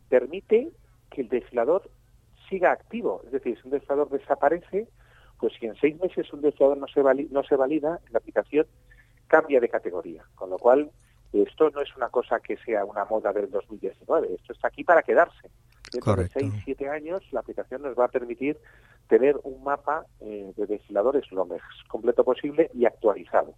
permite 0.09 0.71
que 1.11 1.21
el 1.21 1.29
desfilador 1.29 1.91
siga 2.49 2.71
activo. 2.71 3.21
Es 3.25 3.33
decir, 3.33 3.55
si 3.61 3.67
un 3.67 3.71
desfilador 3.71 4.09
desaparece, 4.09 4.87
pues 5.39 5.53
si 5.59 5.67
en 5.67 5.75
seis 5.75 5.99
meses 5.99 6.33
un 6.33 6.41
desfilador 6.41 6.77
no 6.77 6.87
se, 6.87 7.01
no 7.29 7.43
se 7.43 7.55
valida, 7.55 7.99
la 8.09 8.17
aplicación 8.17 8.65
cambia 9.31 9.61
de 9.61 9.69
categoría. 9.69 10.25
Con 10.35 10.49
lo 10.49 10.57
cual, 10.57 10.91
esto 11.31 11.69
no 11.69 11.81
es 11.81 11.95
una 11.95 12.09
cosa 12.09 12.41
que 12.41 12.57
sea 12.57 12.83
una 12.83 13.05
moda 13.05 13.31
del 13.31 13.49
2019, 13.49 14.35
esto 14.35 14.51
está 14.51 14.67
aquí 14.67 14.83
para 14.83 15.01
quedarse. 15.01 15.49
Dentro 15.91 16.15
de 16.15 16.29
seis, 16.29 16.53
siete 16.65 16.89
años, 16.89 17.21
la 17.31 17.39
aplicación 17.39 17.81
nos 17.81 17.97
va 17.97 18.05
a 18.05 18.07
permitir 18.09 18.57
tener 19.07 19.37
un 19.43 19.63
mapa 19.63 20.05
eh, 20.19 20.53
de 20.55 20.65
desfiladores 20.65 21.29
lo 21.31 21.45
más 21.45 21.61
completo 21.87 22.23
posible 22.23 22.69
y 22.73 22.85
actualizado. 22.85 23.55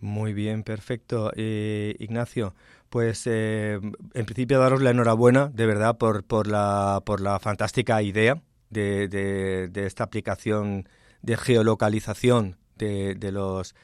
Muy 0.00 0.32
bien, 0.32 0.64
perfecto. 0.64 1.30
Eh, 1.36 1.94
Ignacio, 2.00 2.54
pues 2.90 3.26
eh, 3.26 3.78
en 4.14 4.24
principio 4.26 4.58
daros 4.58 4.82
la 4.82 4.90
enhorabuena, 4.90 5.48
de 5.48 5.66
verdad, 5.66 5.98
por, 5.98 6.24
por, 6.24 6.48
la, 6.48 7.00
por 7.04 7.20
la 7.20 7.38
fantástica 7.38 8.02
idea 8.02 8.42
de, 8.70 9.06
de, 9.08 9.86
esta 9.86 10.02
aplicación 10.04 10.88
de 11.22 11.36
geolocalización 11.36 12.56
de, 12.76 13.14
de, 13.14 13.30
los 13.30 13.76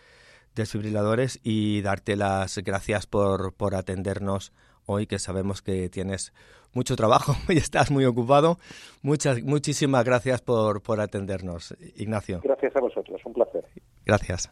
desfibriladores 0.62 1.40
y 1.42 1.80
darte 1.82 2.16
las 2.16 2.58
gracias 2.58 3.06
por, 3.06 3.54
por 3.54 3.74
atendernos 3.74 4.52
hoy, 4.86 5.06
que 5.06 5.18
sabemos 5.18 5.62
que 5.62 5.88
tienes 5.88 6.32
mucho 6.74 6.96
trabajo 6.96 7.34
y 7.48 7.56
estás 7.56 7.90
muy 7.90 8.04
ocupado. 8.04 8.58
Muchas, 9.02 9.42
muchísimas 9.42 10.04
gracias 10.04 10.42
por, 10.42 10.82
por 10.82 11.00
atendernos, 11.00 11.74
Ignacio. 11.96 12.40
Gracias 12.42 12.76
a 12.76 12.80
vosotros, 12.80 13.20
un 13.24 13.34
placer. 13.34 13.64
Gracias. 14.04 14.50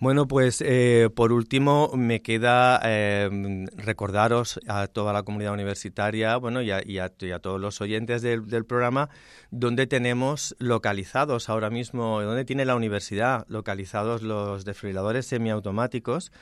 Bueno, 0.00 0.26
pues 0.26 0.62
eh, 0.64 1.10
por 1.14 1.30
último 1.30 1.90
me 1.94 2.22
queda 2.22 2.80
em, 2.84 3.66
recordaros 3.76 4.58
a 4.66 4.86
toda 4.86 5.12
la 5.12 5.24
comunidad 5.24 5.52
universitaria, 5.52 6.38
bueno, 6.38 6.62
y 6.62 6.70
a, 6.70 7.10
todos 7.10 7.60
los 7.60 7.82
oyentes 7.82 8.22
del, 8.22 8.64
programa, 8.64 9.10
donde 9.50 9.86
tenemos 9.86 10.56
localizados 10.58 11.50
ahora 11.50 11.68
mismo, 11.68 12.22
donde 12.22 12.46
tiene 12.46 12.64
la 12.64 12.76
universidad 12.76 13.44
localizados 13.48 14.22
los 14.22 14.64
desfibriladores 14.64 15.26
semiautomáticos. 15.26 16.32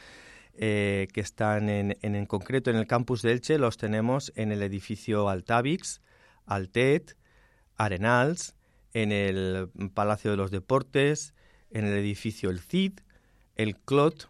Eh, 0.60 1.06
que 1.12 1.20
están 1.20 1.68
en, 1.68 1.96
en, 2.02 2.26
concreto 2.26 2.70
en 2.70 2.76
el 2.76 2.86
campus 2.86 3.22
de 3.22 3.32
Elche, 3.32 3.58
los 3.58 3.76
tenemos 3.76 4.32
en 4.36 4.50
el 4.52 4.62
edificio 4.62 5.28
Altavix, 5.28 6.00
Altet, 6.46 7.16
Arenals, 7.76 8.54
en 8.92 9.10
el 9.12 9.68
Palacio 9.94 10.32
de 10.32 10.36
los 10.36 10.50
Deportes, 10.50 11.34
en 11.70 11.84
el 11.84 11.96
edificio 11.96 12.50
El 12.50 12.60
Cid, 12.60 13.00
el 13.58 13.76
CLOT, 13.76 14.28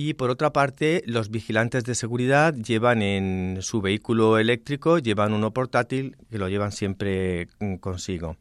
y 0.00 0.14
por 0.14 0.30
otra 0.30 0.52
parte, 0.52 1.02
los 1.06 1.28
vigilantes 1.28 1.82
de 1.82 1.96
seguridad 1.96 2.54
llevan 2.54 3.02
en 3.02 3.58
su 3.62 3.80
vehículo 3.80 4.38
eléctrico, 4.38 4.98
llevan 4.98 5.32
uno 5.32 5.52
portátil 5.52 6.16
que 6.30 6.38
lo 6.38 6.48
llevan 6.48 6.70
siempre 6.70 7.48
mm, 7.58 7.76
consigo. 7.78 8.36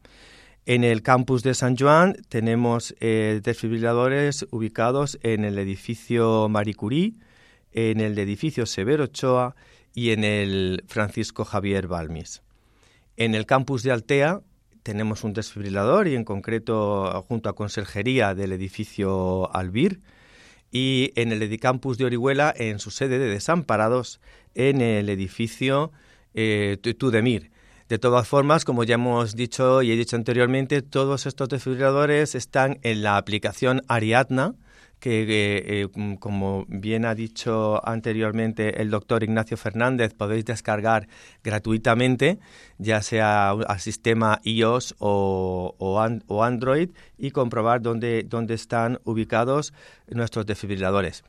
En 0.68 0.84
el 0.84 1.02
campus 1.02 1.42
de 1.42 1.56
San 1.56 1.76
Juan 1.76 2.16
tenemos 2.30 2.94
eh, 3.00 3.40
desfibriladores 3.44 4.46
ubicados 4.52 5.18
en 5.24 5.46
el 5.46 5.58
edificio 5.58 6.48
Marie 6.48 6.76
Curie, 6.76 7.14
en 7.72 8.02
el 8.02 8.20
edificio 8.20 8.68
Severo 8.68 9.06
Ochoa 9.06 9.56
y 9.96 10.12
en 10.12 10.24
el 10.24 10.84
Francisco 10.88 11.44
Javier 11.44 11.88
Balmis. 11.88 12.44
En 13.16 13.34
el 13.34 13.48
campus 13.48 13.82
de 13.82 13.94
Altea 13.94 14.42
tenemos 14.88 15.26
un 15.26 15.34
desfibrilador 15.34 16.08
y 16.08 16.16
en 16.16 16.24
concreto 16.24 17.22
junto 17.28 17.50
a 17.50 17.56
Conserjería 17.56 18.34
del 18.34 18.54
edificio 18.54 19.54
Albir 19.54 20.00
y 20.72 21.12
en 21.18 21.34
el 21.34 21.44
Edicampus 21.44 21.98
de 21.98 22.06
Orihuela 22.06 22.54
en 22.56 22.80
su 22.80 22.90
sede 22.90 23.20
de 23.20 23.26
desamparados 23.26 24.22
en 24.56 24.80
el 24.80 25.10
edificio 25.10 25.92
eh, 26.34 26.78
Tudemir. 26.98 27.52
De 27.90 28.00
todas 28.00 28.30
formas, 28.30 28.64
como 28.64 28.86
ya 28.86 28.96
hemos 28.96 29.36
dicho 29.36 29.82
y 29.82 29.92
he 29.92 29.98
dicho 29.98 30.16
anteriormente, 30.16 30.82
todos 30.82 31.26
estos 31.26 31.50
desfibriladores 31.50 32.34
están 32.34 32.80
en 32.82 33.04
la 33.04 33.18
aplicación 33.18 33.82
Ariadna, 33.90 34.56
que, 35.00 35.22
eh, 35.22 35.82
eh, 35.84 35.88
mm, 35.94 36.16
como 36.16 36.66
bien 36.68 37.06
ha 37.06 37.16
dicho 37.16 37.86
anteriormente 37.88 38.82
el 38.82 38.90
doctor 38.90 39.24
Ignacio 39.24 39.58
Fernández, 39.58 40.14
podéis 40.14 40.46
descargar 40.46 41.08
gratuitamente, 41.44 42.40
ya 42.78 43.02
sea 43.02 43.52
al 43.52 43.80
sistema 43.80 44.40
iOS 44.44 44.96
o, 45.00 45.76
o, 45.78 46.44
Android, 46.44 46.90
y 47.18 47.32
comprobar 47.32 47.82
dónde, 47.82 48.24
dónde 48.28 48.56
están 48.56 49.00
ubicados 49.04 49.74
nuestros 50.08 50.46
desfibriladores. 50.46 51.24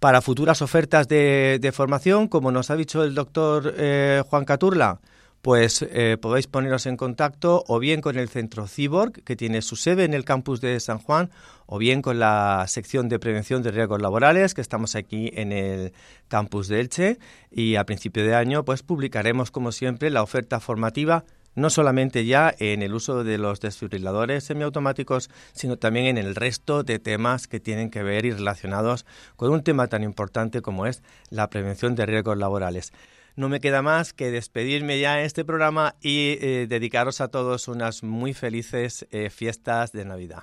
Para 0.00 0.22
futuras 0.22 0.62
ofertas 0.62 1.08
de, 1.08 1.58
de, 1.60 1.72
formación, 1.72 2.28
como 2.28 2.52
nos 2.52 2.70
ha 2.70 2.76
dicho 2.76 3.02
el 3.02 3.14
doctor 3.14 3.74
eh, 3.76 4.22
Juan 4.28 4.44
Caturla, 4.44 5.00
pues 5.42 5.82
eh, 5.82 6.16
podéis 6.20 6.46
poneros 6.46 6.86
en 6.86 6.96
contacto 6.96 7.64
o 7.68 7.78
bien 7.78 8.00
con 8.00 8.18
el 8.18 8.28
centro 8.28 8.66
Cyborg, 8.66 9.22
que 9.22 9.36
tiene 9.36 9.62
su 9.62 9.76
sede 9.76 10.04
en 10.04 10.14
el 10.14 10.24
campus 10.24 10.60
de 10.60 10.78
San 10.80 10.98
Juan, 10.98 11.30
o 11.66 11.78
bien 11.78 12.02
con 12.02 12.18
la 12.18 12.64
sección 12.66 13.08
de 13.08 13.18
prevención 13.18 13.62
de 13.62 13.70
riesgos 13.70 14.02
laborales, 14.02 14.54
que 14.54 14.60
estamos 14.60 14.96
aquí 14.96 15.30
en 15.34 15.52
el 15.52 15.92
campus 16.28 16.68
de 16.68 16.80
Elche. 16.80 17.18
Y 17.50 17.76
a 17.76 17.84
principio 17.84 18.24
de 18.24 18.34
año, 18.34 18.64
pues 18.64 18.82
publicaremos, 18.82 19.50
como 19.50 19.70
siempre, 19.70 20.10
la 20.10 20.22
oferta 20.22 20.60
formativa 20.60 21.24
no 21.54 21.70
solamente 21.70 22.24
ya 22.24 22.54
en 22.58 22.82
el 22.82 22.94
uso 22.94 23.24
de 23.24 23.36
los 23.36 23.58
desfibriladores 23.58 24.44
semiautomáticos, 24.44 25.28
sino 25.52 25.76
también 25.76 26.06
en 26.06 26.16
el 26.16 26.36
resto 26.36 26.84
de 26.84 27.00
temas 27.00 27.48
que 27.48 27.58
tienen 27.58 27.90
que 27.90 28.04
ver 28.04 28.24
y 28.26 28.30
relacionados 28.30 29.04
con 29.34 29.50
un 29.50 29.64
tema 29.64 29.88
tan 29.88 30.04
importante 30.04 30.62
como 30.62 30.86
es 30.86 31.02
la 31.30 31.50
prevención 31.50 31.96
de 31.96 32.06
riesgos 32.06 32.38
laborales 32.38 32.92
no 33.38 33.48
me 33.48 33.60
queda 33.60 33.82
más 33.82 34.12
que 34.12 34.32
despedirme 34.32 34.98
ya 34.98 35.20
en 35.20 35.24
este 35.24 35.44
programa 35.44 35.94
y 36.00 36.38
eh, 36.40 36.66
dedicaros 36.68 37.20
a 37.20 37.28
todos 37.28 37.68
unas 37.68 38.02
muy 38.02 38.34
felices 38.34 39.06
eh, 39.12 39.30
fiestas 39.30 39.92
de 39.92 40.04
Navidad. 40.04 40.42